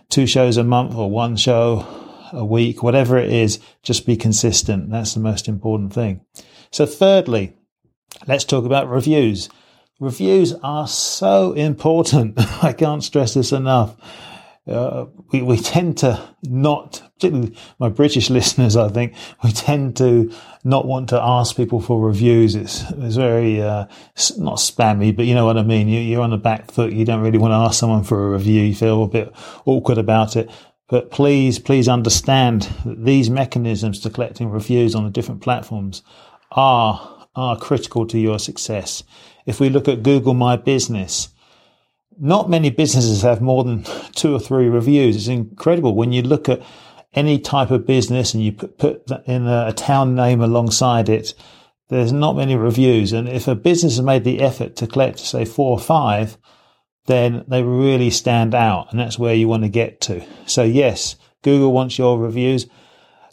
two 0.09 0.27
shows 0.27 0.57
a 0.57 0.63
month 0.63 0.95
or 0.95 1.09
one 1.09 1.37
show 1.37 1.85
a 2.33 2.43
week, 2.43 2.83
whatever 2.83 3.17
it 3.17 3.31
is, 3.31 3.59
just 3.83 4.05
be 4.05 4.17
consistent. 4.17 4.89
That's 4.89 5.13
the 5.13 5.21
most 5.21 5.47
important 5.47 5.93
thing. 5.93 6.21
So 6.71 6.85
thirdly, 6.85 7.53
let's 8.27 8.43
talk 8.43 8.65
about 8.65 8.89
reviews. 8.89 9.49
Reviews 9.99 10.53
are 10.61 10.87
so 10.87 11.53
important. 11.53 12.35
I 12.63 12.73
can't 12.73 13.03
stress 13.03 13.33
this 13.33 13.51
enough. 13.51 13.95
Uh, 14.67 15.05
we, 15.31 15.43
we 15.43 15.57
tend 15.57 15.99
to 15.99 16.19
not, 16.43 17.01
particularly 17.15 17.55
my 17.79 17.87
British 17.87 18.29
listeners, 18.31 18.75
I 18.75 18.89
think, 18.89 19.13
we 19.43 19.51
tend 19.51 19.95
to 19.97 20.33
not 20.63 20.85
want 20.87 21.09
to 21.09 21.21
ask 21.21 21.55
people 21.55 21.79
for 21.79 22.01
reviews. 22.01 22.55
It's, 22.55 22.81
it's 22.91 23.15
very, 23.15 23.61
uh, 23.61 23.85
not 24.37 24.57
spammy, 24.57 25.15
but 25.15 25.25
you 25.25 25.35
know 25.35 25.45
what 25.45 25.57
I 25.57 25.63
mean? 25.63 25.87
You, 25.87 25.99
you're 25.99 26.23
on 26.23 26.31
the 26.31 26.37
back 26.37 26.71
foot. 26.71 26.91
You 26.91 27.05
don't 27.05 27.21
really 27.21 27.37
want 27.37 27.51
to 27.51 27.55
ask 27.55 27.79
someone 27.79 28.03
for 28.03 28.27
a 28.27 28.31
review. 28.31 28.63
You 28.63 28.75
feel 28.75 29.03
a 29.03 29.07
bit 29.07 29.31
awkward 29.65 29.99
about 29.99 30.35
it. 30.35 30.49
But 30.87 31.09
please, 31.09 31.57
please 31.57 31.87
understand 31.87 32.63
that 32.85 33.05
these 33.05 33.29
mechanisms 33.29 33.99
to 34.01 34.09
collecting 34.09 34.49
reviews 34.49 34.93
on 34.93 35.03
the 35.03 35.09
different 35.09 35.41
platforms 35.41 36.03
are, 36.51 37.14
are 37.35 37.57
critical 37.57 38.05
to 38.07 38.19
your 38.19 38.39
success. 38.39 39.03
If 39.45 39.59
we 39.59 39.69
look 39.69 39.87
at 39.87 40.03
Google 40.03 40.33
My 40.33 40.55
Business, 40.55 41.29
not 42.17 42.49
many 42.49 42.69
businesses 42.69 43.21
have 43.21 43.41
more 43.41 43.63
than 43.63 43.83
two 44.15 44.33
or 44.33 44.39
three 44.39 44.67
reviews. 44.67 45.15
It's 45.15 45.27
incredible 45.27 45.95
when 45.95 46.11
you 46.11 46.21
look 46.21 46.49
at 46.49 46.61
any 47.13 47.39
type 47.39 47.71
of 47.71 47.85
business 47.85 48.33
and 48.33 48.43
you 48.43 48.51
put, 48.51 48.77
put 48.77 49.09
in 49.25 49.47
a, 49.47 49.67
a 49.67 49.73
town 49.73 50.15
name 50.15 50.41
alongside 50.41 51.09
it. 51.09 51.33
There's 51.89 52.11
not 52.11 52.35
many 52.35 52.55
reviews. 52.55 53.13
And 53.13 53.29
if 53.29 53.47
a 53.47 53.55
business 53.55 53.95
has 53.95 54.05
made 54.05 54.23
the 54.23 54.41
effort 54.41 54.75
to 54.77 54.87
collect, 54.87 55.19
say, 55.19 55.45
four 55.45 55.71
or 55.71 55.79
five, 55.79 56.37
then 57.05 57.45
they 57.47 57.63
really 57.63 58.09
stand 58.09 58.55
out. 58.55 58.91
And 58.91 58.99
that's 58.99 59.19
where 59.19 59.35
you 59.35 59.47
want 59.47 59.63
to 59.63 59.69
get 59.69 60.01
to. 60.01 60.25
So 60.45 60.63
yes, 60.63 61.15
Google 61.43 61.71
wants 61.71 61.97
your 61.97 62.17
reviews. 62.17 62.67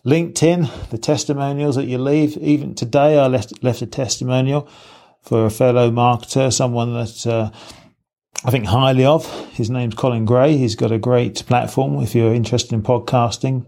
LinkedIn, 0.06 0.90
the 0.90 0.98
testimonials 0.98 1.74
that 1.76 1.86
you 1.86 1.96
leave. 1.98 2.36
Even 2.38 2.74
today, 2.74 3.16
I 3.18 3.28
left, 3.28 3.62
left 3.62 3.82
a 3.82 3.86
testimonial 3.86 4.68
for 5.20 5.46
a 5.46 5.50
fellow 5.50 5.92
marketer, 5.92 6.52
someone 6.52 6.92
that, 6.94 7.24
uh, 7.26 7.50
I 8.44 8.50
think 8.50 8.66
highly 8.66 9.04
of. 9.04 9.30
His 9.50 9.70
name's 9.70 9.94
Colin 9.94 10.24
Gray. 10.24 10.56
He's 10.56 10.74
got 10.74 10.90
a 10.90 10.98
great 10.98 11.46
platform. 11.46 12.02
If 12.02 12.16
you're 12.16 12.34
interested 12.34 12.72
in 12.72 12.82
podcasting, 12.82 13.66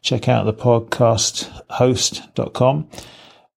check 0.00 0.26
out 0.28 0.46
the 0.46 0.54
podcasthost.com. 0.54 2.88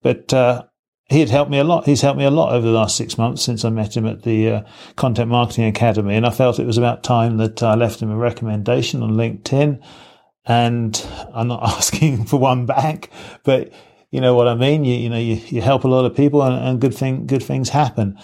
But, 0.03 0.35
uh, 0.35 0.65
he 1.09 1.21
had 1.21 1.31
helped 1.31 1.53
me 1.53 1.61
a 1.61 1.65
lot. 1.65 1.87
He's 1.87 2.01
helped 2.01 2.19
me 2.19 2.25
a 2.25 2.31
lot 2.31 2.53
over 2.53 2.67
the 2.67 2.73
last 2.73 2.97
six 2.97 3.17
months 3.17 3.43
since 3.43 3.65
I 3.65 3.71
met 3.71 3.97
him 3.97 4.07
at 4.07 4.25
the 4.25 4.51
uh, 4.51 4.62
Content 4.97 5.31
Marketing 5.31 5.67
Academy. 5.67 6.17
And 6.17 6.27
I 6.27 6.31
felt 6.31 6.59
it 6.59 6.67
was 6.67 6.79
about 6.79 7.05
time 7.05 7.37
that 7.37 7.62
I 7.62 7.77
left 7.77 8.03
him 8.03 8.11
a 8.11 8.17
recommendation 8.17 9.05
on 9.05 9.12
LinkedIn. 9.12 9.81
And 10.47 11.07
I'm 11.33 11.49
not 11.49 11.63
asking 11.77 12.27
for 12.27 12.39
one 12.39 12.67
back, 12.67 13.11
but 13.45 13.73
you 14.11 14.21
know 14.21 14.35
what 14.35 14.49
I 14.49 14.55
mean? 14.55 14.85
You, 14.85 14.95
you 14.95 15.11
know, 15.11 15.19
you, 15.19 15.35
you 15.47 15.61
help 15.61 15.85
a 15.85 15.89
lot 15.89 16.05
of 16.05 16.17
people 16.17 16.43
and, 16.43 16.55
and 16.55 16.81
good 16.81 16.95
thing, 16.95 17.27
good 17.27 17.43
things 17.43 17.69
happen. 17.69 18.19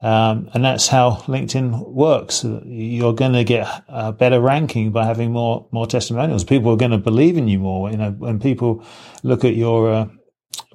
Um, 0.00 0.48
and 0.54 0.64
that's 0.64 0.86
how 0.86 1.22
LinkedIn 1.26 1.88
works. 1.88 2.44
You're 2.44 3.14
going 3.14 3.32
to 3.32 3.42
get 3.42 3.66
a 3.88 4.12
better 4.12 4.40
ranking 4.40 4.92
by 4.92 5.04
having 5.04 5.32
more 5.32 5.66
more 5.72 5.88
testimonials. 5.88 6.44
People 6.44 6.72
are 6.72 6.76
going 6.76 6.92
to 6.92 6.98
believe 6.98 7.36
in 7.36 7.48
you 7.48 7.58
more. 7.58 7.90
You 7.90 7.96
know, 7.96 8.10
when 8.12 8.38
people 8.38 8.84
look 9.24 9.44
at 9.44 9.56
your 9.56 9.92
uh, 9.92 10.08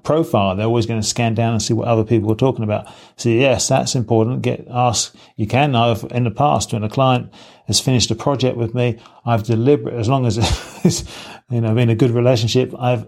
profile, 0.03 0.55
they're 0.55 0.65
always 0.65 0.85
going 0.85 1.01
to 1.01 1.07
scan 1.07 1.33
down 1.33 1.53
and 1.53 1.61
see 1.61 1.73
what 1.73 1.87
other 1.87 2.03
people 2.03 2.31
are 2.31 2.35
talking 2.35 2.63
about. 2.63 2.87
So 3.15 3.29
yes, 3.29 3.67
that's 3.67 3.95
important. 3.95 4.41
Get 4.41 4.67
ask. 4.69 5.15
You 5.35 5.47
can. 5.47 5.75
I've 5.75 6.05
in 6.11 6.23
the 6.23 6.31
past 6.31 6.73
when 6.73 6.83
a 6.83 6.89
client 6.89 7.33
has 7.67 7.79
finished 7.79 8.11
a 8.11 8.15
project 8.15 8.57
with 8.57 8.73
me, 8.73 8.99
I've 9.25 9.43
deliberate 9.43 9.95
as 9.95 10.09
long 10.09 10.25
as 10.25 10.37
it's 10.83 11.03
you 11.49 11.61
know 11.61 11.73
been 11.73 11.89
a 11.89 11.95
good 11.95 12.11
relationship. 12.11 12.73
I've 12.77 13.07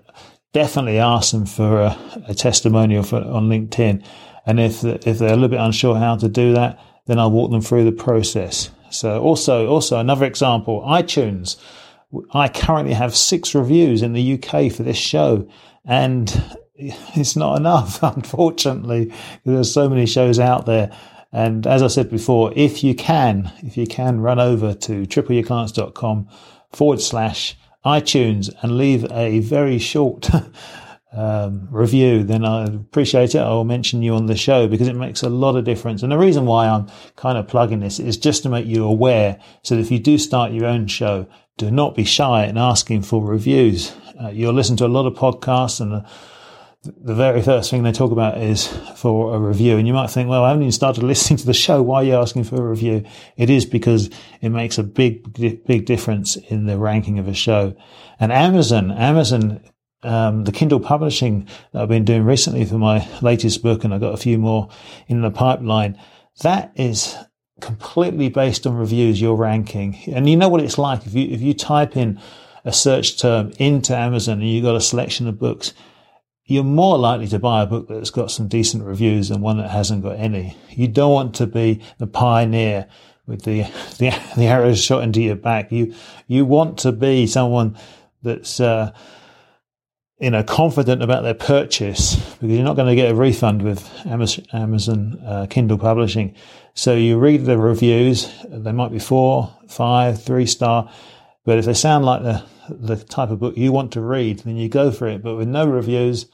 definitely 0.54 1.00
asked 1.00 1.34
them 1.34 1.46
for 1.46 1.82
a, 1.82 2.24
a 2.28 2.34
testimonial 2.34 3.04
for, 3.04 3.18
on 3.18 3.50
LinkedIn 3.50 4.06
and 4.46 4.60
if 4.60 4.84
if 4.84 5.20
they're 5.20 5.30
a 5.30 5.36
little 5.36 5.50
bit 5.50 5.60
unsure 5.60 5.96
how 5.96 6.16
to 6.18 6.30
do 6.30 6.54
that, 6.54 6.80
then 7.08 7.20
I'll 7.20 7.32
walk 7.32 7.52
them 7.52 7.62
through 7.62 7.86
the 7.86 7.92
process. 7.92 8.70
So 8.90 9.22
also 9.22 9.68
also 9.68 10.00
another 10.00 10.26
example, 10.26 10.82
iTunes. 10.82 11.58
I 12.32 12.48
currently 12.48 12.94
have 12.94 13.16
six 13.16 13.56
reviews 13.56 14.02
in 14.02 14.14
the 14.14 14.34
UK 14.34 14.72
for 14.72 14.84
this 14.84 14.98
show, 14.98 15.50
and 15.84 16.30
it's 17.16 17.36
not 17.36 17.58
enough, 17.58 18.02
unfortunately. 18.04 19.14
There's 19.44 19.72
so 19.72 19.90
many 19.90 20.06
shows 20.06 20.40
out 20.40 20.66
there. 20.66 20.96
And 21.32 21.68
as 21.68 21.84
I 21.84 21.88
said 21.88 22.10
before, 22.10 22.54
if 22.56 22.84
you 22.84 22.96
can, 22.96 23.52
if 23.60 23.78
you 23.78 23.88
can 23.88 24.22
run 24.22 24.40
over 24.40 24.74
to 24.74 25.06
tripleyourclients.com 25.06 26.30
forward 26.72 27.02
slash 27.02 27.58
iTunes 27.86 28.50
and 28.62 28.78
leave 28.78 29.10
a 29.12 29.40
very 29.40 29.78
short 29.78 30.30
um, 31.14 31.68
review, 31.72 32.24
then 32.24 32.46
I 32.46 32.66
appreciate 32.66 33.36
it. 33.36 33.40
I 33.40 33.50
will 33.50 33.66
mention 33.66 34.02
you 34.02 34.16
on 34.16 34.28
the 34.28 34.38
show 34.38 34.68
because 34.68 34.88
it 34.88 34.96
makes 34.96 35.24
a 35.24 35.30
lot 35.30 35.58
of 35.58 35.66
difference. 35.66 36.04
And 36.04 36.12
the 36.12 36.18
reason 36.18 36.46
why 36.46 36.68
I'm 36.68 36.88
kind 37.16 37.38
of 37.38 37.48
plugging 37.48 37.82
this 37.82 38.00
is 38.00 38.18
just 38.18 38.44
to 38.44 38.50
make 38.50 38.66
you 38.66 38.86
aware 38.86 39.38
so 39.62 39.76
that 39.76 39.82
if 39.82 39.92
you 39.92 40.00
do 40.00 40.18
start 40.18 40.54
your 40.54 40.66
own 40.66 40.88
show, 40.88 41.28
do 41.58 41.70
not 41.70 41.96
be 41.96 42.06
shy 42.06 42.46
in 42.46 42.58
asking 42.58 43.02
for 43.02 43.24
reviews. 43.24 43.94
Uh, 44.22 44.30
you'll 44.30 44.54
listen 44.54 44.78
to 44.78 44.86
a 44.86 44.88
lot 44.88 45.06
of 45.06 45.16
podcasts 45.16 45.82
and 45.82 46.06
the 46.86 47.15
very 47.15 47.41
first 47.41 47.69
thing 47.69 47.84
they 47.84 47.91
talk 47.91 48.12
about 48.12 48.38
is 48.38 48.67
for 48.95 49.36
a 49.36 49.39
review. 49.39 49.78
And 49.78 49.88
you 49.88 49.93
might 49.93 50.10
think, 50.10 50.30
well, 50.30 50.43
I 50.43 50.50
haven't 50.50 50.63
even 50.63 50.71
started 50.71 51.04
listening 51.04 51.38
to 51.38 51.45
the 51.45 51.54
show. 51.54 51.82
Why 51.82 51.98
are 51.98 52.04
you 52.04 52.15
asking 52.15 52.45
for 52.45 52.56
a 52.56 52.69
review? 52.69 53.04
It 53.38 53.50
is 53.50 53.65
because 53.65 54.10
it 54.41 54.50
makes 54.50 54.78
a 54.78 54.84
big, 54.84 55.34
big 55.65 55.86
difference 55.86 56.36
in 56.36 56.65
the 56.65 56.78
ranking 56.78 57.19
of 57.19 57.28
a 57.28 57.34
show. 57.34 57.76
And 58.19 58.32
Amazon, 58.32 58.91
Amazon 58.91 59.62
um, 60.06 60.43
the 60.43 60.52
Kindle 60.52 60.80
publishing 60.80 61.48
that 61.71 61.82
I've 61.82 61.89
been 61.89 62.06
doing 62.06 62.24
recently 62.24 62.63
for 62.65 62.78
my 62.78 63.08
latest 63.21 63.63
book, 63.63 63.84
and 63.84 63.93
I've 63.93 64.02
got 64.02 64.13
a 64.13 64.17
few 64.17 64.38
more 64.38 64.69
in 65.08 65.21
the 65.21 65.32
pipeline. 65.32 66.00
That 66.41 66.71
is 66.76 67.17
completely 67.60 68.30
based 68.30 68.67
on 68.67 68.76
reviews, 68.76 69.19
your 69.19 69.36
ranking. 69.36 69.98
And 70.08 70.30
you 70.30 70.36
know 70.36 70.50
what 70.50 70.62
it's 70.62 70.78
like 70.78 71.06
if 71.06 71.13
you 71.13 71.28
if 71.30 71.41
you 71.41 71.54
type 71.54 71.98
in 71.98 72.19
a 72.63 72.74
search 72.74 73.19
term 73.19 73.52
into 73.58 73.95
Amazon 73.95 74.41
and 74.41 74.50
you've 74.50 74.63
got 74.63 74.76
a 74.76 74.82
selection 74.82 75.28
of 75.28 75.39
books, 75.39 75.74
you're 76.46 76.64
more 76.64 76.98
likely 76.98 77.28
to 77.28 77.40
buy 77.40 77.64
a 77.64 77.66
book 77.66 77.88
that's 77.88 78.12
got 78.12 78.32
some 78.32 78.48
decent 78.48 78.84
reviews 78.84 79.30
than 79.30 79.42
one 79.42 79.58
that 79.58 79.72
hasn't 79.72 80.04
got 80.04 80.20
any. 80.20 80.56
You 80.70 80.88
don't 80.88 81.12
want 81.12 81.36
to 81.36 81.48
be 81.48 81.82
the 81.98 82.08
pioneer 82.08 82.88
with 83.26 83.44
the 83.44 83.62
the, 83.98 84.12
the 84.36 84.46
arrows 84.46 84.80
shot 84.80 85.04
into 85.04 85.22
your 85.22 85.36
back. 85.36 85.72
You 85.72 85.94
you 86.28 86.46
want 86.46 86.80
to 86.80 86.92
be 86.92 87.28
someone 87.28 87.78
that's 88.22 88.60
uh, 88.60 88.92
you 90.20 90.30
know, 90.30 90.44
confident 90.44 91.04
about 91.04 91.24
their 91.24 91.34
purchase 91.34 92.16
because 92.16 92.50
you're 92.50 92.64
not 92.64 92.78
going 92.78 92.88
to 92.88 92.96
get 92.96 93.12
a 93.12 93.16
refund 93.16 93.62
with 93.62 93.90
Amazon 94.06 95.22
uh, 95.26 95.46
Kindle 95.50 95.78
publishing. 95.78 96.34
So 96.74 96.96
you 96.96 97.18
read 97.18 97.46
the 97.46 97.58
reviews; 97.58 98.32
they 98.48 98.72
might 98.72 98.92
be 98.92 99.00
four, 99.00 99.54
five, 99.68 100.22
three 100.24 100.46
star, 100.46 100.90
but 101.46 101.58
if 101.58 101.66
they 101.66 101.74
sound 101.74 102.06
like 102.06 102.24
the 102.24 102.44
the 102.68 102.96
type 102.96 103.30
of 103.30 103.40
book 103.40 103.56
you 103.56 103.72
want 103.72 103.92
to 103.94 104.02
read, 104.02 104.40
then 104.40 104.58
you 104.58 104.68
go 104.68 104.92
for 104.92 105.08
it. 105.08 105.22
But 105.22 105.36
with 105.36 105.48
no 105.48 105.66
reviews, 105.68 106.26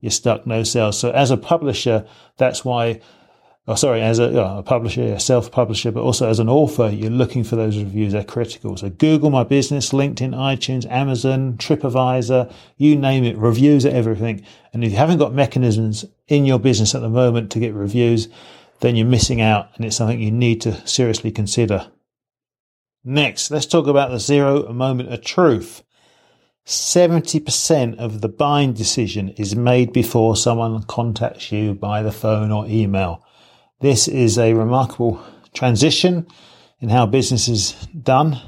you're 0.00 0.10
stuck, 0.10 0.46
no 0.46 0.64
sales. 0.64 0.98
So 0.98 1.10
as 1.10 1.30
a 1.30 1.36
publisher, 1.36 2.04
that's 2.36 2.64
why 2.64 3.00
oh, 3.68 3.74
sorry, 3.74 4.00
as 4.00 4.18
a, 4.18 4.24
a 4.24 4.62
publisher, 4.62 5.14
a 5.14 5.20
self-publisher, 5.20 5.90
but 5.92 6.02
also 6.02 6.28
as 6.28 6.38
an 6.38 6.48
author, 6.48 6.88
you're 6.88 7.10
looking 7.10 7.44
for 7.44 7.56
those 7.56 7.76
reviews. 7.78 8.12
They're 8.12 8.24
critical. 8.24 8.76
So 8.76 8.90
Google 8.90 9.30
My 9.30 9.44
Business, 9.44 9.90
LinkedIn, 9.90 10.34
iTunes, 10.34 10.88
Amazon, 10.90 11.54
TripAdvisor, 11.54 12.52
you 12.76 12.96
name 12.96 13.24
it, 13.24 13.36
reviews 13.36 13.84
are 13.84 13.90
everything. 13.90 14.44
And 14.72 14.84
if 14.84 14.92
you 14.92 14.96
haven't 14.96 15.18
got 15.18 15.34
mechanisms 15.34 16.04
in 16.28 16.46
your 16.46 16.58
business 16.58 16.94
at 16.94 17.02
the 17.02 17.08
moment 17.08 17.50
to 17.52 17.60
get 17.60 17.74
reviews, 17.74 18.28
then 18.80 18.94
you're 18.94 19.06
missing 19.06 19.40
out 19.40 19.70
and 19.76 19.84
it's 19.84 19.96
something 19.96 20.20
you 20.20 20.30
need 20.30 20.60
to 20.62 20.86
seriously 20.86 21.30
consider. 21.30 21.90
Next, 23.08 23.52
let's 23.52 23.66
talk 23.66 23.86
about 23.86 24.10
the 24.10 24.18
zero 24.18 24.72
moment 24.72 25.12
of 25.12 25.22
truth. 25.22 25.84
70% 26.66 27.98
of 27.98 28.20
the 28.20 28.28
buying 28.28 28.72
decision 28.72 29.28
is 29.36 29.54
made 29.54 29.92
before 29.92 30.36
someone 30.36 30.82
contacts 30.82 31.52
you 31.52 31.74
by 31.74 32.02
the 32.02 32.10
phone 32.10 32.50
or 32.50 32.66
email. 32.66 33.24
This 33.78 34.08
is 34.08 34.36
a 34.40 34.54
remarkable 34.54 35.24
transition 35.54 36.26
in 36.80 36.88
how 36.88 37.06
business 37.06 37.46
is 37.46 37.74
done. 38.02 38.40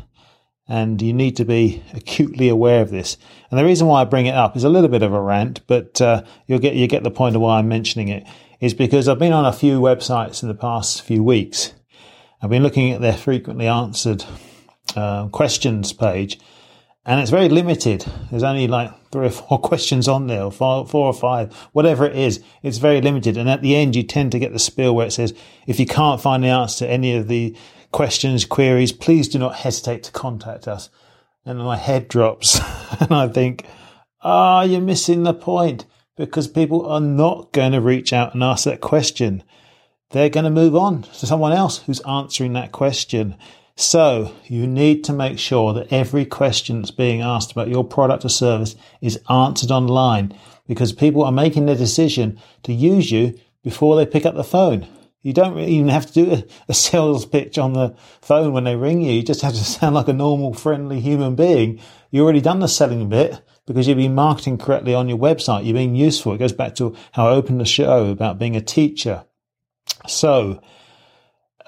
and 0.67 1.01
you 1.01 1.13
need 1.13 1.37
to 1.37 1.45
be 1.45 1.81
acutely 1.95 2.49
aware 2.49 2.83
of 2.83 2.91
this. 2.91 3.17
And 3.53 3.61
the 3.61 3.65
reason 3.65 3.87
why 3.87 4.01
I 4.01 4.07
bring 4.07 4.27
it 4.27 4.35
up 4.35 4.57
is 4.57 4.65
a 4.65 4.69
little 4.69 4.91
bit 4.91 5.05
of 5.05 5.15
a 5.15 5.21
rant, 5.21 5.61
but 5.69 6.01
uh, 6.01 6.25
you'll 6.49 6.59
get 6.59 6.75
you 6.75 6.89
get 6.89 7.05
the 7.05 7.13
point 7.13 7.37
of 7.37 7.43
why 7.43 7.61
I'm 7.61 7.69
mentioning 7.69 8.09
it. 8.09 8.27
Is 8.61 8.75
because 8.75 9.07
I've 9.07 9.21
been 9.21 9.33
on 9.33 9.47
a 9.47 9.53
few 9.53 9.81
websites 9.81 10.43
in 10.43 10.49
the 10.49 10.55
past 10.55 11.03
few 11.03 11.23
weeks. 11.23 11.75
I've 12.43 12.51
been 12.51 12.65
looking 12.65 12.91
at 12.91 13.01
their 13.01 13.17
frequently 13.17 13.69
answered 13.69 14.25
uh, 14.99 15.29
questions 15.29 15.93
page, 15.93 16.39
and 17.05 17.21
it's 17.21 17.31
very 17.31 17.49
limited. 17.49 18.05
There's 18.31 18.43
only 18.43 18.69
like 18.69 18.93
three 19.11 19.27
or 19.27 19.31
four 19.31 19.59
questions 19.71 20.09
on 20.09 20.27
there, 20.27 20.45
or 20.45 20.53
four, 20.53 20.87
four 20.87 21.07
or 21.07 21.15
five, 21.15 21.55
whatever 21.73 22.07
it 22.07 22.17
is. 22.17 22.43
It's 22.63 22.79
very 22.79 23.01
limited, 23.01 23.37
and 23.37 23.49
at 23.49 23.63
the 23.63 23.77
end, 23.77 23.97
you 23.97 24.03
tend 24.03 24.33
to 24.33 24.39
get 24.39 24.53
the 24.53 24.59
spiel 24.59 24.95
where 24.95 25.07
it 25.07 25.13
says, 25.13 25.35
"If 25.67 25.81
you 25.81 25.87
can't 25.87 26.21
find 26.21 26.43
the 26.43 26.49
answer 26.49 26.85
to 26.85 26.91
any 26.91 27.15
of 27.17 27.29
the 27.29 27.57
questions, 27.93 28.45
queries, 28.45 28.93
please 28.93 29.29
do 29.29 29.39
not 29.39 29.57
hesitate 29.57 30.03
to 30.05 30.13
contact 30.13 30.69
us. 30.69 30.91
And 31.45 31.59
my 31.59 31.77
head 31.77 32.09
drops 32.09 32.61
and 33.01 33.13
I 33.13 33.29
think, 33.29 33.65
ah, 34.23 34.61
oh, 34.61 34.65
you're 34.65 34.81
missing 34.81 35.23
the 35.23 35.35
point 35.35 35.87
because 36.17 36.49
people 36.49 36.87
are 36.87 37.01
not 37.01 37.53
going 37.53 37.73
to 37.73 37.81
reach 37.81 38.13
out 38.13 38.35
and 38.35 38.43
ask 38.43 38.65
that 38.65 38.81
question. 38.81 39.43
They're 40.11 40.31
going 40.31 40.45
to 40.45 40.51
move 40.51 40.75
on 40.75 41.03
to 41.03 41.27
someone 41.27 41.53
else 41.53 41.79
who's 41.79 42.01
answering 42.01 42.55
that 42.55 42.73
question. 42.73 43.37
So 43.81 44.35
you 44.47 44.67
need 44.67 45.05
to 45.05 45.13
make 45.13 45.39
sure 45.39 45.73
that 45.73 45.93
every 45.93 46.25
question 46.25 46.81
that's 46.81 46.91
being 46.91 47.23
asked 47.23 47.53
about 47.53 47.69
your 47.69 47.85
product 47.85 48.25
or 48.25 48.29
service 48.29 48.75
is 49.01 49.21
answered 49.31 49.71
online 49.71 50.37
because 50.67 50.93
people 50.93 51.23
are 51.23 51.31
making 51.31 51.67
the 51.67 51.77
decision 51.77 52.41
to 52.65 52.73
use 52.73 53.13
you 53.13 53.39
before 53.63 53.95
they 53.95 54.05
pick 54.05 54.27
up 54.27 54.35
the 54.35 54.43
phone. 54.43 54.89
You 55.23 55.33
don't 55.33 55.57
even 55.61 55.91
have 55.91 56.07
to 56.07 56.13
do 56.13 56.33
a, 56.33 56.45
a, 56.69 56.75
sales 56.75 57.25
pitch 57.25 57.57
on 57.57 57.75
the 57.75 57.95
phone 58.21 58.53
when 58.53 58.65
they 58.65 58.75
ring 58.75 59.01
you. 59.01 59.13
You 59.13 59.23
just 59.23 59.43
have 59.43 59.53
to 59.53 59.65
sound 59.65 59.95
like 59.95 60.09
a 60.09 60.13
normal, 60.13 60.55
friendly 60.55 60.99
human 60.99 61.37
being. 61.37 61.81
You've 62.11 62.25
already 62.25 62.41
done 62.41 62.59
the 62.59 62.67
selling 62.67 63.09
bit 63.09 63.41
because 63.65 63.87
you've 63.87 63.97
been 63.97 64.17
marketing 64.17 64.59
correctly 64.59 64.93
on 64.93 65.09
your 65.09 65.19
website. 65.19 65.65
You're 65.65 65.75
being 65.75 65.95
useful. 65.95 66.33
It 66.33 66.39
goes 66.39 66.53
back 66.53 66.75
to 66.77 66.97
how 67.13 67.29
I 67.29 67.31
opened 67.31 67.61
the 67.61 67.65
show 67.65 68.11
about 68.11 68.41
being 68.41 68.57
a 68.57 68.61
teacher. 68.61 69.25
So 70.09 70.61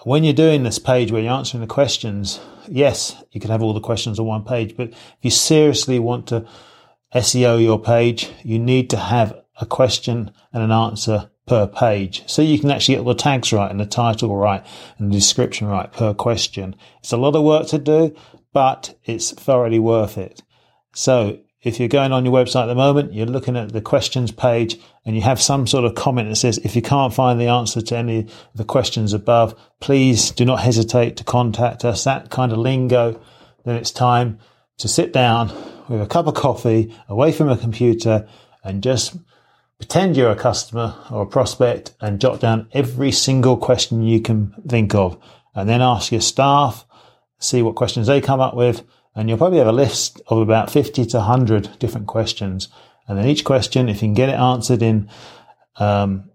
when 0.05 0.25
you're 0.25 0.33
doing 0.33 0.63
this 0.63 0.79
page 0.79 1.13
where 1.13 1.23
you're 1.23 1.33
answering 1.33 1.61
the 1.61 1.67
questions, 1.67 2.41
yes, 2.69 3.23
you 3.33 3.41
can 3.41 3.51
have 3.51 3.63
all 3.63 3.75
the 3.75 3.81
questions 3.81 4.19
on 4.19 4.27
one 4.27 4.45
page, 4.45 4.77
but 4.77 4.91
if 4.91 5.19
you 5.23 5.31
seriously 5.31 5.99
want 5.99 6.27
to 6.29 6.47
SEO 7.15 7.63
your 7.63 7.79
page, 7.79 8.31
you 8.43 8.59
need 8.59 8.89
to 8.91 8.97
have 8.97 9.39
a 9.61 9.67
question 9.67 10.31
and 10.53 10.63
an 10.63 10.71
answer 10.71 11.31
per 11.47 11.67
page. 11.67 12.23
So 12.27 12.43
you 12.43 12.59
can 12.59 12.71
actually 12.71 12.95
get 12.95 13.01
all 13.01 13.13
the 13.13 13.15
tags 13.15 13.53
right 13.53 13.71
and 13.71 13.81
the 13.81 13.87
title 13.87 14.37
right 14.37 14.65
and 14.99 15.11
the 15.11 15.17
description 15.17 15.67
right 15.67 15.93
per 15.93 16.15
question. 16.15 16.77
It's 17.01 17.13
a 17.13 17.17
lot 17.17 17.35
of 17.35 17.43
work 17.43 17.67
to 17.69 17.79
do, 17.79 18.15
but 18.53 18.97
it's 19.05 19.33
thoroughly 19.33 19.79
worth 19.79 20.17
it. 20.17 20.43
So 20.95 21.41
if 21.63 21.79
you're 21.79 21.89
going 21.89 22.13
on 22.13 22.25
your 22.25 22.35
website 22.35 22.63
at 22.63 22.67
the 22.67 22.75
moment, 22.75 23.13
you're 23.13 23.27
looking 23.27 23.57
at 23.57 23.73
the 23.73 23.83
questions 23.83 24.33
page 24.33 24.81
and 25.11 25.17
you 25.17 25.23
have 25.25 25.43
some 25.43 25.67
sort 25.67 25.85
of 25.85 25.97
comment 25.97 26.29
that 26.29 26.37
says, 26.37 26.59
if 26.59 26.77
you 26.77 26.83
can't 26.83 27.13
find 27.13 27.41
the 27.41 27.49
answer 27.49 27.81
to 27.81 27.97
any 27.97 28.21
of 28.21 28.33
the 28.55 28.65
questions 28.65 29.13
above, 29.13 29.59
please 29.81 30.31
do 30.31 30.45
not 30.45 30.61
hesitate 30.61 31.17
to 31.17 31.25
contact 31.25 31.85
us. 31.85 32.05
That 32.05 32.31
kind 32.31 32.53
of 32.53 32.59
lingo, 32.59 33.21
then 33.65 33.75
it's 33.75 33.91
time 33.91 34.39
to 34.79 34.87
sit 34.87 35.13
down 35.13 35.49
with 35.89 36.01
a 36.01 36.07
cup 36.07 36.29
of 36.29 36.35
coffee 36.35 36.95
away 37.09 37.33
from 37.33 37.49
a 37.49 37.57
computer 37.57 38.29
and 38.63 38.85
just 38.85 39.17
pretend 39.79 40.17
you're 40.17 40.31
a 40.31 40.37
customer 40.37 40.95
or 41.11 41.23
a 41.23 41.27
prospect 41.27 41.93
and 42.01 42.21
jot 42.21 42.39
down 42.39 42.69
every 42.71 43.11
single 43.11 43.57
question 43.57 44.05
you 44.05 44.21
can 44.21 44.55
think 44.69 44.95
of 44.95 45.21
and 45.57 45.69
then 45.69 45.83
ask 45.83 46.13
your 46.13 46.21
staff, 46.21 46.87
see 47.41 47.63
what 47.63 47.75
questions 47.75 48.07
they 48.07 48.21
come 48.21 48.39
up 48.39 48.55
with. 48.55 48.85
And 49.17 49.29
you'll 49.29 49.39
probably 49.39 49.59
have 49.59 49.67
a 49.67 49.73
list 49.73 50.23
of 50.29 50.39
about 50.39 50.71
50 50.71 51.05
to 51.07 51.17
100 51.17 51.81
different 51.81 52.07
questions. 52.07 52.69
And 53.11 53.19
then 53.19 53.27
each 53.27 53.45
question, 53.45 53.89
if 53.89 53.97
you 53.97 54.09
can 54.09 54.15
get 54.15 54.29
it 54.29 54.39
answered 54.39 54.83
in, 54.83 55.11
um, 55.77 56.31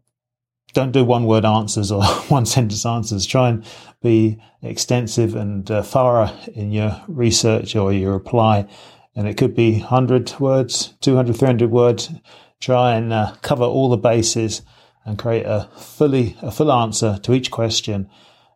don't 0.74 0.92
do 0.92 1.06
one 1.06 1.24
word 1.26 1.46
answers 1.46 1.92
or 1.92 2.04
one 2.28 2.46
sentence 2.46 2.86
answers. 2.86 3.26
Try 3.26 3.50
and 3.50 3.66
be 4.04 4.42
extensive 4.62 5.36
and 5.36 5.70
uh, 5.72 5.82
thorough 5.82 6.30
in 6.54 6.72
your 6.72 7.02
research 7.08 7.76
or 7.76 7.94
your 7.94 8.12
reply. 8.12 8.68
And 9.16 9.28
it 9.28 9.38
could 9.38 9.56
be 9.56 9.80
100 9.80 10.40
words, 10.40 10.94
200, 11.00 11.38
300 11.38 11.72
words 11.72 12.12
try 12.60 12.96
and 12.96 13.14
uh, 13.14 13.36
cover 13.42 13.64
all 13.64 13.90
the 13.90 13.98
bases 13.98 14.62
and 15.06 15.20
create 15.20 15.46
a 15.46 15.70
fully 15.78 16.36
a 16.42 16.52
full 16.52 16.72
answer 16.72 17.20
to 17.22 17.34
each 17.34 17.52
question 17.52 18.10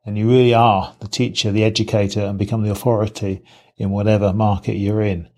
and 0.05 0.17
you 0.17 0.27
really 0.27 0.53
are 0.53 0.95
the 0.99 1.07
teacher 1.07 1.51
the 1.51 1.63
educator 1.63 2.21
and 2.21 2.39
become 2.39 2.63
the 2.63 2.71
authority 2.71 3.43
in 3.77 3.91
whatever 3.91 4.33
market 4.33 4.75
you're 4.75 5.01
in 5.01 5.29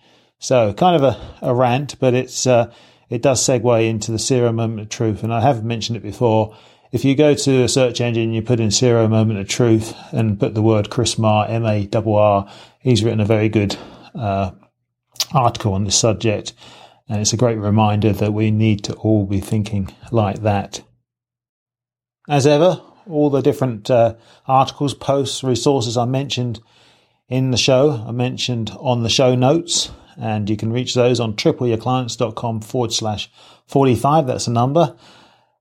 so 0.41 0.73
kind 0.73 1.01
of 1.01 1.04
a, 1.04 1.36
a 1.41 1.56
rant 1.56 1.97
but 1.99 2.13
it's 2.13 2.45
uh, 2.45 2.69
it 3.10 3.21
does 3.21 3.41
segue 3.41 3.88
into 3.89 4.12
the 4.12 4.19
zero 4.19 4.51
moment 4.51 4.82
of 4.82 4.89
truth 4.89 5.23
and 5.23 5.34
i 5.34 5.39
have 5.39 5.63
mentioned 5.63 5.95
it 5.95 6.04
before 6.04 6.54
if 6.91 7.06
you 7.06 7.15
go 7.15 7.34
to 7.34 7.63
a 7.63 7.69
search 7.69 8.01
engine 8.01 8.34
you 8.34 8.41
put 8.41 8.60
in 8.60 8.69
zero 8.69 9.08
moment 9.08 9.39
of 9.39 9.47
truth 9.47 9.95
and 10.12 10.39
put 10.39 10.54
the 10.54 10.62
word 10.62 10.89
chris 10.89 11.17
marr 11.17 11.47
m-a-r-r 11.47 12.51
he's 12.80 13.04
written 13.04 13.21
a 13.21 13.25
very 13.25 13.47
good 13.47 13.77
uh, 14.15 14.51
article 15.34 15.73
on 15.73 15.86
this 15.86 15.97
subject 15.97 16.54
and 17.12 17.19
it's 17.19 17.34
a 17.34 17.38
great 17.38 17.58
reminder 17.58 18.13
that 18.13 18.34
we 18.34 18.51
need 18.51 18.86
to 18.86 18.93
all 18.93 19.25
be 19.25 19.41
thinking 19.41 19.93
like 20.12 20.43
that. 20.43 20.82
As 22.30 22.47
ever, 22.47 22.82
all 23.06 23.30
the 23.30 23.41
different 23.41 23.91
uh, 23.91 24.15
articles, 24.47 24.93
posts, 24.93 25.43
resources 25.43 25.97
I 25.97 26.06
mentioned 26.06 26.62
in 27.27 27.51
the 27.51 27.58
show 27.58 28.06
I 28.08 28.12
mentioned 28.12 28.71
on 28.80 29.04
the 29.04 29.10
show 29.10 29.36
notes, 29.36 29.91
and 30.22 30.50
you 30.50 30.56
can 30.56 30.72
reach 30.72 30.94
those 30.94 31.20
on 31.20 31.34
tripleyourclients.com 31.34 32.62
forward 32.62 32.94
slash 32.94 33.30
45. 33.66 34.28
That's 34.28 34.48
a 34.48 34.52
number. 34.52 34.96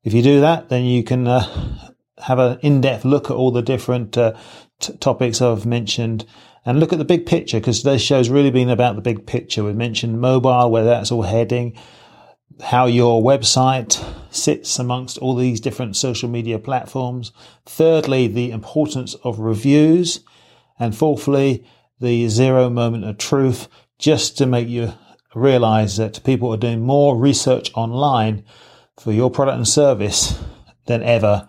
If 0.05 0.13
you 0.13 0.23
do 0.23 0.41
that, 0.41 0.69
then 0.69 0.85
you 0.85 1.03
can 1.03 1.27
uh, 1.27 1.91
have 2.19 2.39
an 2.39 2.59
in 2.61 2.81
depth 2.81 3.05
look 3.05 3.31
at 3.31 3.37
all 3.37 3.51
the 3.51 3.63
different 3.63 4.17
uh, 4.19 4.35
t- 4.79 4.97
topics 4.99 5.41
I've 5.41 5.67
mentioned 5.67 6.27
and 6.65 6.79
look 6.79 6.93
at 6.93 6.99
the 6.99 7.05
big 7.05 7.25
picture 7.25 7.59
because 7.59 7.79
today's 7.79 8.03
show's 8.03 8.29
really 8.29 8.51
been 8.51 8.69
about 8.69 8.97
the 8.97 9.03
big 9.03 9.27
picture. 9.27 9.65
We've 9.65 9.75
mentioned 9.75 10.21
mobile, 10.21 10.71
where 10.71 10.85
that's 10.85 11.11
all 11.11 11.23
heading, 11.23 11.77
how 12.63 12.85
your 12.87 13.23
website 13.23 14.03
sits 14.31 14.79
amongst 14.79 15.17
all 15.19 15.35
these 15.35 15.61
different 15.61 15.97
social 15.97 16.29
media 16.29 16.59
platforms. 16.59 17.33
Thirdly, 17.65 18.27
the 18.27 18.51
importance 18.51 19.15
of 19.25 19.39
reviews. 19.39 20.21
And 20.79 20.97
fourthly, 20.97 21.65
the 22.01 22.29
zero 22.29 22.71
moment 22.71 23.05
of 23.05 23.19
truth, 23.19 23.69
just 24.01 24.37
to 24.39 24.47
make 24.47 24.69
you 24.69 24.93
realize 25.35 25.97
that 25.99 26.25
people 26.25 26.53
are 26.53 26.57
doing 26.57 26.81
more 26.81 27.17
research 27.17 27.71
online 27.75 28.45
for 28.99 29.13
your 29.13 29.31
product 29.31 29.57
and 29.57 29.69
service 29.69 30.43
than 30.87 31.03
ever 31.03 31.49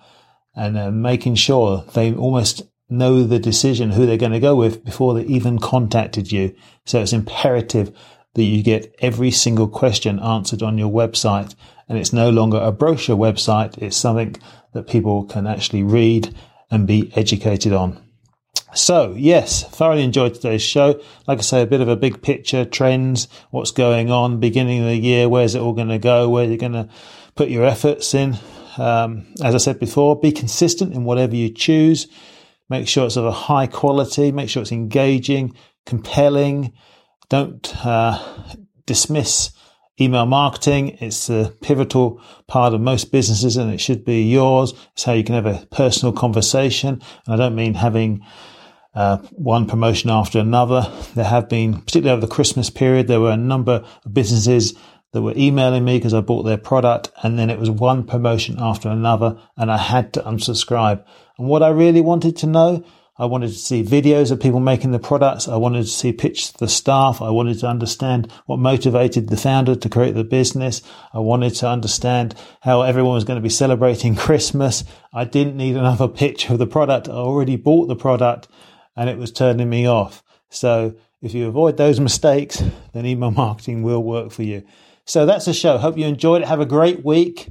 and 0.56 0.78
uh, 0.78 0.92
making 0.92 1.36
sure 1.36 1.84
they 1.94 2.14
almost 2.14 2.64
know 2.90 3.24
the 3.24 3.40
decision 3.40 3.92
who 3.92 4.06
they're 4.06 4.18
going 4.18 4.34
to 4.34 4.40
go 4.40 4.56
with 4.56 4.84
before 4.84 5.14
they 5.14 5.24
even 5.24 5.58
contacted 5.58 6.32
you. 6.32 6.54
So 6.86 7.02
it's 7.02 7.14
imperative 7.14 7.98
that 8.36 8.44
you 8.44 8.62
get 8.62 8.94
every 9.00 9.32
single 9.32 9.68
question 9.68 10.20
answered 10.20 10.62
on 10.62 10.78
your 10.78 10.92
website. 10.92 11.56
And 11.88 11.98
it's 11.98 12.14
no 12.14 12.30
longer 12.30 12.58
a 12.58 12.72
brochure 12.72 13.18
website. 13.18 13.78
It's 13.78 13.98
something 13.98 14.36
that 14.74 14.88
people 14.88 15.26
can 15.26 15.48
actually 15.48 15.84
read 15.84 16.36
and 16.70 16.86
be 16.86 17.12
educated 17.16 17.74
on. 17.74 18.02
So 18.74 19.14
yes, 19.18 19.64
thoroughly 19.64 20.04
enjoyed 20.04 20.34
today's 20.34 20.62
show. 20.62 21.02
Like 21.28 21.40
I 21.40 21.42
say, 21.42 21.62
a 21.62 21.68
bit 21.68 21.82
of 21.82 21.90
a 21.90 21.96
big 21.96 22.22
picture, 22.22 22.64
trends, 22.64 23.28
what's 23.50 23.72
going 23.72 24.10
on, 24.12 24.40
beginning 24.40 24.80
of 24.80 24.86
the 24.86 24.96
year, 24.96 25.28
where's 25.28 25.56
it 25.56 25.62
all 25.62 25.74
going 25.74 25.90
to 25.90 26.00
go, 26.00 26.30
where 26.30 26.46
you're 26.46 26.58
going 26.58 26.72
to 26.74 26.90
put 27.36 27.50
your 27.50 27.66
efforts 27.66 28.14
in. 28.14 28.38
Um, 28.78 29.34
as 29.44 29.56
I 29.56 29.58
said 29.58 29.80
before, 29.80 30.20
be 30.20 30.32
consistent 30.32 30.94
in 30.94 31.04
whatever 31.04 31.36
you 31.36 31.50
choose. 31.50 32.08
Make 32.70 32.88
sure 32.88 33.06
it's 33.06 33.18
of 33.18 33.26
a 33.26 33.32
high 33.32 33.68
quality. 33.68 34.32
Make 34.32 34.50
sure 34.50 34.62
it's 34.62 34.72
engaging, 34.72 35.54
compelling. 35.86 36.72
Don't 37.28 37.86
uh, 37.86 38.18
dismiss 38.86 39.52
email 40.00 40.26
marketing. 40.26 40.98
It's 41.02 41.30
a 41.30 41.54
pivotal 41.62 42.22
part 42.48 42.74
of 42.74 42.80
most 42.80 43.12
businesses 43.12 43.58
and 43.58 43.74
it 43.74 43.80
should 43.80 44.06
be 44.06 44.24
yours. 44.24 44.74
It's 44.94 45.04
how 45.04 45.14
you 45.14 45.24
can 45.24 45.36
have 45.36 45.46
a 45.46 45.66
personal 45.68 46.14
conversation. 46.14 47.02
And 47.26 47.34
I 47.34 47.36
don't 47.36 47.56
mean 47.56 47.74
having 47.74 48.26
uh, 48.94 49.18
one 49.32 49.68
promotion 49.68 50.10
after 50.10 50.40
another. 50.40 50.92
There 51.16 51.26
have 51.26 51.48
been, 51.50 51.82
particularly 51.82 52.12
over 52.12 52.26
the 52.26 52.34
Christmas 52.34 52.70
period, 52.70 53.08
there 53.08 53.22
were 53.22 53.32
a 53.32 53.38
number 53.38 53.86
of 54.06 54.14
businesses 54.14 54.74
that 55.14 55.22
were 55.22 55.34
emailing 55.36 55.84
me 55.84 55.98
because 55.98 56.14
I 56.14 56.22
bought 56.22 56.44
their 56.44 56.58
product 56.58 57.12
and 57.22 57.38
then 57.38 57.50
it 57.50 57.60
was 57.60 57.70
one 57.70 58.04
promotion 58.04 58.58
after 58.60 58.90
another 58.90 59.38
and 59.58 59.72
I 59.72 59.78
had 59.78 60.14
to 60.14 60.22
unsubscribe. 60.22 61.04
And 61.38 61.48
what 61.48 61.64
I 61.64 61.70
really 61.70 62.02
wanted 62.02 62.38
to 62.38 62.48
know, 62.48 62.84
I 63.18 63.26
wanted 63.26 63.50
to 63.50 63.56
see 63.56 63.84
videos 63.84 64.32
of 64.32 64.40
people 64.40 64.62
making 64.62 64.92
the 64.92 65.00
products. 65.00 65.48
I 65.48 65.58
wanted 65.58 65.84
to 65.84 65.90
see 65.90 66.10
of 66.10 66.58
the 66.60 66.68
staff. 66.68 67.22
I 67.22 67.30
wanted 67.30 67.60
to 67.60 67.68
understand 67.68 68.32
what 68.46 68.58
motivated 68.58 69.30
the 69.30 69.38
founder 69.38 69.76
to 69.76 69.90
create 69.90 70.16
the 70.16 70.24
business. 70.24 70.82
I 71.14 71.20
wanted 71.20 71.56
to 71.56 71.68
understand 71.68 72.34
how 72.62 72.82
everyone 72.82 73.14
was 73.14 73.26
going 73.26 73.38
to 73.38 73.44
be 73.44 73.50
celebrating 73.50 74.16
Christmas. 74.28 74.86
I 75.14 75.26
didn't 75.26 75.58
need 75.58 75.76
another 75.76 76.08
pitch 76.08 76.50
of 76.50 76.58
the 76.58 76.68
product. 76.68 77.10
I 77.10 77.14
already 77.14 77.58
bought 77.58 77.88
the 77.88 77.98
product 77.98 78.48
and 78.96 79.10
it 79.10 79.18
was 79.18 79.32
turning 79.32 79.70
me 79.70 79.88
off. 79.88 80.24
So 80.50 80.96
If 81.22 81.36
you 81.36 81.48
avoid 81.48 81.78
those 81.78 82.00
mistakes, 82.00 82.64
then 82.94 83.06
email 83.06 83.30
marketing 83.32 83.84
will 83.84 84.04
work 84.04 84.32
for 84.32 84.42
you. 84.42 84.64
So 85.06 85.26
that's 85.28 85.46
the 85.46 85.54
show. 85.54 85.78
Hope 85.78 85.98
you 85.98 86.06
enjoyed 86.08 86.42
it. 86.42 86.48
Have 86.48 86.60
a 86.60 86.66
great 86.66 87.06
week. 87.06 87.50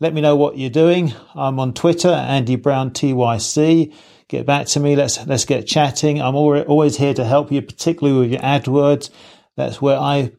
Let 0.00 0.12
me 0.12 0.20
know 0.20 0.34
what 0.34 0.58
you're 0.58 0.70
doing. 0.70 1.14
I'm 1.36 1.60
on 1.60 1.72
Twitter, 1.72 2.08
Andy 2.08 2.56
Brown 2.56 2.90
TYC. 2.90 3.94
Get 4.26 4.44
back 4.44 4.66
to 4.68 4.80
me. 4.80 4.96
Let's 4.96 5.24
let's 5.26 5.44
get 5.44 5.68
chatting. 5.68 6.20
I'm 6.20 6.34
always 6.34 6.96
here 6.96 7.14
to 7.14 7.24
help 7.24 7.52
you, 7.52 7.62
particularly 7.62 8.18
with 8.18 8.30
your 8.32 8.40
AdWords. 8.40 9.10
That's 9.56 9.80
where 9.80 9.98
I 9.98 10.32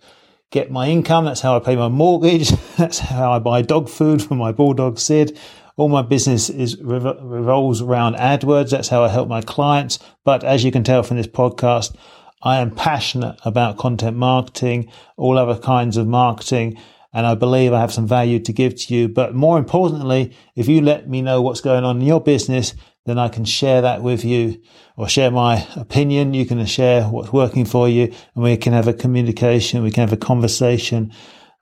get 0.51 0.69
my 0.69 0.89
income. 0.89 1.23
That's 1.23 1.41
how 1.41 1.55
I 1.55 1.59
pay 1.59 1.77
my 1.77 1.87
mortgage. 1.87 2.49
That's 2.77 2.99
how 2.99 3.31
I 3.31 3.39
buy 3.39 3.61
dog 3.61 3.87
food 3.87 4.21
for 4.21 4.35
my 4.35 4.51
bulldog 4.51 4.99
Sid. 4.99 5.39
All 5.75 5.89
my 5.89 6.03
business 6.03 6.49
is 6.49 6.79
revolves 6.79 7.81
around 7.81 8.15
AdWords. 8.15 8.69
That's 8.69 8.89
how 8.89 9.03
I 9.03 9.09
help 9.09 9.27
my 9.27 9.41
clients. 9.41 9.97
But 10.23 10.43
as 10.43 10.63
you 10.63 10.71
can 10.71 10.83
tell 10.83 11.01
from 11.01 11.17
this 11.17 11.27
podcast, 11.27 11.95
I 12.43 12.57
am 12.57 12.75
passionate 12.75 13.37
about 13.43 13.77
content 13.77 14.17
marketing, 14.17 14.91
all 15.17 15.37
other 15.37 15.59
kinds 15.59 15.97
of 15.97 16.07
marketing, 16.07 16.77
and 17.13 17.25
I 17.25 17.35
believe 17.35 17.73
I 17.73 17.79
have 17.79 17.93
some 17.93 18.07
value 18.07 18.39
to 18.39 18.53
give 18.53 18.75
to 18.81 18.93
you. 18.93 19.07
But 19.07 19.33
more 19.33 19.57
importantly, 19.57 20.35
if 20.55 20.67
you 20.67 20.81
let 20.81 21.09
me 21.09 21.21
know 21.21 21.41
what's 21.41 21.61
going 21.61 21.83
on 21.83 22.01
in 22.01 22.07
your 22.07 22.21
business, 22.21 22.75
then 23.05 23.17
I 23.17 23.29
can 23.29 23.45
share 23.45 23.81
that 23.81 24.01
with 24.01 24.23
you 24.23 24.61
or 24.95 25.09
share 25.09 25.31
my 25.31 25.67
opinion. 25.75 26.33
You 26.33 26.45
can 26.45 26.63
share 26.65 27.03
what's 27.03 27.33
working 27.33 27.65
for 27.65 27.89
you 27.89 28.13
and 28.35 28.43
we 28.43 28.57
can 28.57 28.73
have 28.73 28.87
a 28.87 28.93
communication. 28.93 29.83
We 29.83 29.91
can 29.91 30.01
have 30.01 30.13
a 30.13 30.17
conversation 30.17 31.11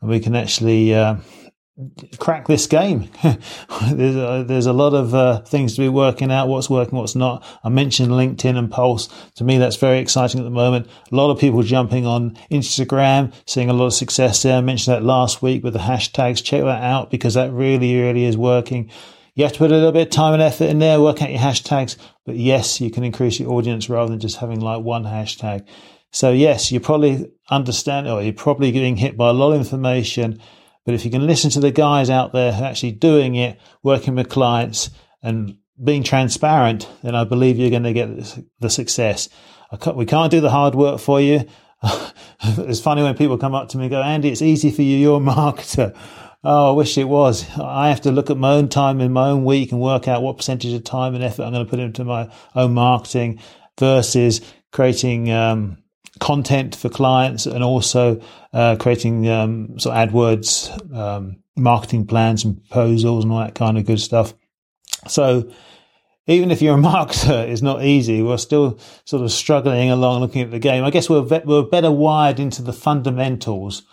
and 0.02 0.10
we 0.10 0.20
can 0.20 0.36
actually, 0.36 0.94
uh, 0.94 1.16
crack 2.20 2.48
this 2.48 2.68
game. 2.68 3.10
there's, 3.24 4.16
a, 4.16 4.44
there's 4.48 4.66
a 4.66 4.74
lot 4.74 4.94
of 4.94 5.14
uh, 5.14 5.42
things 5.42 5.76
to 5.76 5.82
be 5.82 5.90
working 5.90 6.32
out, 6.32 6.48
what's 6.48 6.70
working, 6.70 6.98
what's 6.98 7.16
not. 7.16 7.46
I 7.64 7.70
mentioned 7.70 8.12
LinkedIn 8.12 8.58
and 8.58 8.72
Pulse. 8.72 9.10
To 9.36 9.44
me, 9.44 9.58
that's 9.58 9.76
very 9.76 10.00
exciting 10.00 10.40
at 10.40 10.44
the 10.44 10.50
moment. 10.50 10.88
A 11.12 11.16
lot 11.16 11.32
of 11.32 11.40
people 11.40 11.64
jumping 11.64 12.06
on 12.06 12.38
Instagram, 12.52 13.34
seeing 13.46 13.70
a 13.70 13.74
lot 13.74 13.88
of 13.88 13.94
success 13.94 14.44
there. 14.44 14.58
I 14.58 14.62
mentioned 14.62 14.96
that 14.96 15.04
last 15.04 15.42
week 15.42 15.64
with 15.64 15.74
the 15.74 15.80
hashtags. 15.80 16.44
Check 16.44 16.62
that 16.62 16.84
out 16.84 17.12
because 17.12 17.34
that 17.34 17.52
really, 17.52 18.00
really 18.00 18.26
is 18.26 18.38
working. 18.38 18.90
You 19.36 19.46
have 19.46 19.54
to 19.54 19.60
put 19.60 19.72
a 19.72 19.76
little 19.76 19.94
bit 19.94 20.08
of 20.08 20.10
time 20.10 20.34
and 20.34 20.44
effort 20.44 20.66
in 20.66 20.80
there, 20.80 21.00
work 21.00 21.22
out 21.22 21.32
your 21.32 21.40
hashtags. 21.40 21.96
But 22.26 22.36
yes, 22.36 22.82
you 22.82 22.92
can 22.92 23.04
increase 23.04 23.40
your 23.40 23.52
audience 23.52 23.90
rather 23.90 24.10
than 24.10 24.20
just 24.20 24.38
having 24.38 24.60
like 24.60 24.84
one 24.84 25.04
hashtag. 25.04 25.66
So 26.12 26.32
yes, 26.32 26.72
you 26.72 26.80
probably 26.80 27.32
understand 27.50 28.08
or 28.08 28.22
you're 28.22 28.34
probably 28.34 28.72
getting 28.72 28.98
hit 28.98 29.16
by 29.16 29.30
a 29.30 29.34
lot 29.34 29.54
of 29.54 29.60
information 29.60 30.42
but 30.92 30.96
if 30.96 31.06
you 31.06 31.12
can 31.12 31.26
listen 31.26 31.50
to 31.52 31.62
the 31.62 31.72
guys 31.72 32.10
out 32.10 32.34
there 32.34 32.52
who 32.52 32.66
are 32.66 32.68
actually 32.68 32.92
doing 32.92 33.36
it, 33.36 33.58
working 33.82 34.14
with 34.14 34.28
clients 34.28 34.90
and 35.24 35.56
being 35.82 36.04
transparent, 36.04 36.86
then 37.02 37.16
I 37.16 37.24
believe 37.24 37.58
you're 37.58 37.70
going 37.70 37.84
to 37.84 37.94
get 37.94 38.10
the 38.60 38.70
success. 38.70 39.30
Can't, 39.80 39.96
we 39.96 40.06
can't 40.06 40.30
do 40.30 40.42
the 40.42 40.50
hard 40.50 40.76
work 40.76 41.00
for 41.00 41.22
you. 41.22 41.46
it's 42.42 42.82
funny 42.82 43.04
when 43.04 43.16
people 43.16 43.38
come 43.38 43.56
up 43.56 43.70
to 43.70 43.78
me 43.78 43.86
and 43.86 43.92
go, 43.92 44.02
Andy, 44.02 44.28
it's 44.28 44.42
easy 44.42 44.70
for 44.70 44.82
you. 44.82 44.98
You're 44.98 45.22
a 45.22 45.24
marketer. 45.24 45.98
Oh, 46.44 46.72
I 46.72 46.76
wish 46.76 46.98
it 46.98 47.06
was. 47.06 47.50
I 47.58 47.88
have 47.88 48.02
to 48.02 48.12
look 48.12 48.30
at 48.30 48.36
my 48.36 48.52
own 48.52 48.68
time 48.68 49.00
in 49.00 49.14
my 49.14 49.30
own 49.30 49.46
week 49.46 49.72
and 49.72 49.80
work 49.80 50.10
out 50.10 50.22
what 50.22 50.36
percentage 50.36 50.74
of 50.74 50.84
time 50.84 51.16
and 51.16 51.24
effort 51.24 51.44
I'm 51.44 51.54
going 51.54 51.64
to 51.66 51.70
put 51.70 51.80
into 51.80 52.04
my 52.04 52.30
own 52.54 52.74
marketing 52.74 53.40
versus 53.80 54.42
creating 54.74 55.32
um, 55.32 55.81
content 56.20 56.76
for 56.76 56.90
clients 56.90 57.46
and 57.46 57.64
also 57.64 58.22
uh, 58.54 58.76
creating 58.78 59.28
um, 59.30 59.80
sort 59.80 59.96
of 59.96 60.10
AdWords 60.10 60.96
um, 60.96 61.38
marketing 61.56 62.06
plans 62.06 62.44
and 62.44 62.58
proposals 62.58 63.24
and 63.24 63.32
all 63.32 63.40
that 63.40 63.56
kind 63.56 63.78
of 63.78 63.86
good 63.86 64.00
stuff. 64.00 64.34
So 65.08 65.52
even 66.28 66.52
if 66.52 66.62
you're 66.62 66.78
a 66.78 66.82
marketer, 66.82 67.48
it's 67.48 67.62
not 67.62 67.84
easy. 67.84 68.22
We're 68.22 68.38
still 68.38 68.80
sort 69.06 69.24
of 69.24 69.32
struggling 69.32 69.90
along 69.90 70.22
looking 70.22 70.42
at 70.42 70.52
the 70.52 70.60
game. 70.60 70.84
I 70.84 70.92
guess 70.92 71.10
we're, 71.10 71.22
we're 71.22 71.64
better 71.64 71.92
wired 71.92 72.40
into 72.40 72.62
the 72.62 72.74
fundamentals 72.74 73.84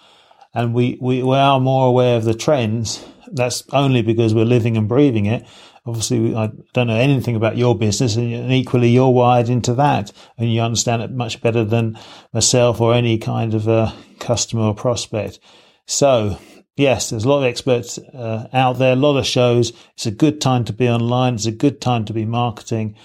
and 0.54 0.74
we, 0.74 0.98
we, 1.00 1.22
we 1.22 1.36
are 1.36 1.60
more 1.60 1.86
aware 1.86 2.16
of 2.16 2.24
the 2.24 2.34
trends. 2.34 3.04
That's 3.30 3.62
only 3.72 4.02
because 4.02 4.34
we're 4.34 4.44
living 4.44 4.76
and 4.76 4.88
breathing 4.88 5.26
it 5.26 5.46
obviously 5.88 6.34
I 6.34 6.50
don't 6.74 6.86
know 6.86 6.96
anything 6.96 7.34
about 7.34 7.56
your 7.56 7.76
business 7.76 8.16
and 8.16 8.52
equally 8.52 8.90
you're 8.90 9.08
wired 9.08 9.48
into 9.48 9.72
that 9.74 10.12
and 10.36 10.52
you 10.52 10.60
understand 10.60 11.02
it 11.02 11.10
much 11.10 11.40
better 11.40 11.64
than 11.64 11.98
myself 12.32 12.80
or 12.80 12.94
any 12.94 13.18
kind 13.18 13.54
of 13.54 13.66
a 13.66 13.94
customer 14.20 14.64
or 14.64 14.74
prospect. 14.74 15.40
So 15.86 16.38
yes, 16.76 17.10
there's 17.10 17.24
a 17.24 17.28
lot 17.28 17.38
of 17.38 17.44
experts 17.44 17.98
uh, 17.98 18.48
out 18.52 18.78
there, 18.78 18.92
a 18.92 18.96
lot 18.96 19.16
of 19.16 19.26
shows. 19.26 19.72
It's 19.94 20.06
a 20.06 20.10
good 20.10 20.40
time 20.40 20.64
to 20.66 20.72
be 20.72 20.88
online. 20.88 21.34
It's 21.34 21.46
a 21.46 21.52
good 21.52 21.80
time 21.80 22.04
to 22.04 22.12
be 22.12 22.26
marketing. 22.26 22.96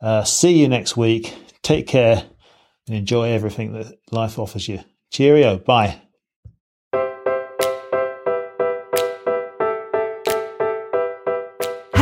Uh, 0.00 0.24
see 0.24 0.58
you 0.58 0.68
next 0.68 0.96
week. 0.96 1.34
Take 1.62 1.86
care 1.86 2.24
and 2.86 2.96
enjoy 2.96 3.30
everything 3.30 3.72
that 3.72 3.98
life 4.10 4.38
offers 4.38 4.68
you. 4.68 4.80
Cheerio. 5.10 5.58
Bye. 5.58 6.05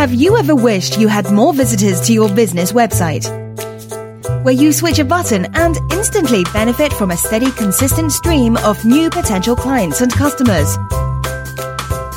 Have 0.04 0.12
you 0.12 0.36
ever 0.36 0.54
wished 0.54 0.98
you 0.98 1.08
had 1.08 1.30
more 1.30 1.54
visitors 1.54 1.98
to 2.02 2.12
your 2.12 2.28
business 2.28 2.72
website? 2.72 3.24
Where 4.44 4.52
you 4.52 4.70
switch 4.70 4.98
a 4.98 5.04
button 5.04 5.46
and 5.54 5.78
instantly 5.92 6.44
benefit 6.52 6.92
from 6.92 7.10
a 7.10 7.16
steady, 7.16 7.50
consistent 7.52 8.12
stream 8.12 8.58
of 8.58 8.84
new 8.84 9.08
potential 9.08 9.56
clients 9.56 10.02
and 10.02 10.12
customers. 10.12 10.76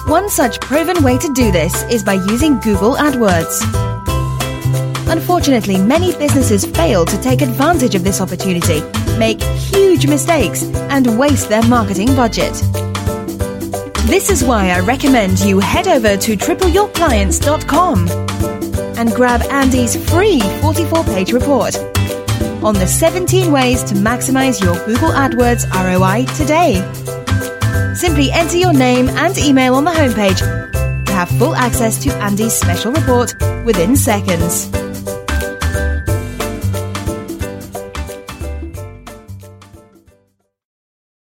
One 0.06 0.30
such 0.30 0.60
proven 0.60 1.02
way 1.02 1.17
to 1.17 1.34
do 1.34 1.50
this 1.50 1.82
is 1.84 2.04
by 2.04 2.15
using 2.15 2.60
Google 2.60 2.95
AdWords. 2.95 3.62
Unfortunately, 5.10 5.78
many 5.78 6.12
businesses 6.17 6.65
fail 6.65 7.06
to 7.06 7.21
take 7.21 7.41
advantage 7.41 7.95
of 7.95 8.04
this 8.04 8.19
opportunity, 8.19 8.82
make 9.17 9.41
huge 9.41 10.08
mistakes, 10.08 10.62
and 10.91 11.17
waste 11.17 11.47
their 11.47 11.63
marketing 11.63 12.13
budget. 12.17 12.52
This 14.08 14.30
is 14.30 14.41
why 14.41 14.70
I 14.70 14.80
recommend 14.80 15.41
you 15.41 15.60
head 15.60 15.86
over 15.89 16.15
to 16.15 16.38
tripleyourclients.com 16.38 18.08
and 18.98 19.12
grab 19.13 19.41
Andy's 19.52 19.98
free 20.10 20.39
44 20.62 21.04
page 21.04 21.34
report 21.34 21.76
on 22.63 22.76
the 22.76 22.88
17 22.88 23.52
ways 23.52 23.84
to 23.84 23.96
maximize 23.96 24.63
your 24.63 24.76
Google 24.86 25.10
AdWords 25.10 25.70
ROI 25.74 26.26
today. 26.38 26.76
Simply 27.96 28.32
enter 28.32 28.56
your 28.56 28.72
name 28.72 29.10
and 29.10 29.38
email 29.38 29.76
on 29.76 29.84
the 29.84 29.91
homepage 29.91 30.39
to 31.06 31.12
have 31.12 31.28
full 31.28 31.54
access 31.54 32.02
to 32.06 32.13
Andy's 32.15 32.54
special 32.54 32.93
report 32.93 33.36
within 33.65 33.98
seconds. 33.98 34.72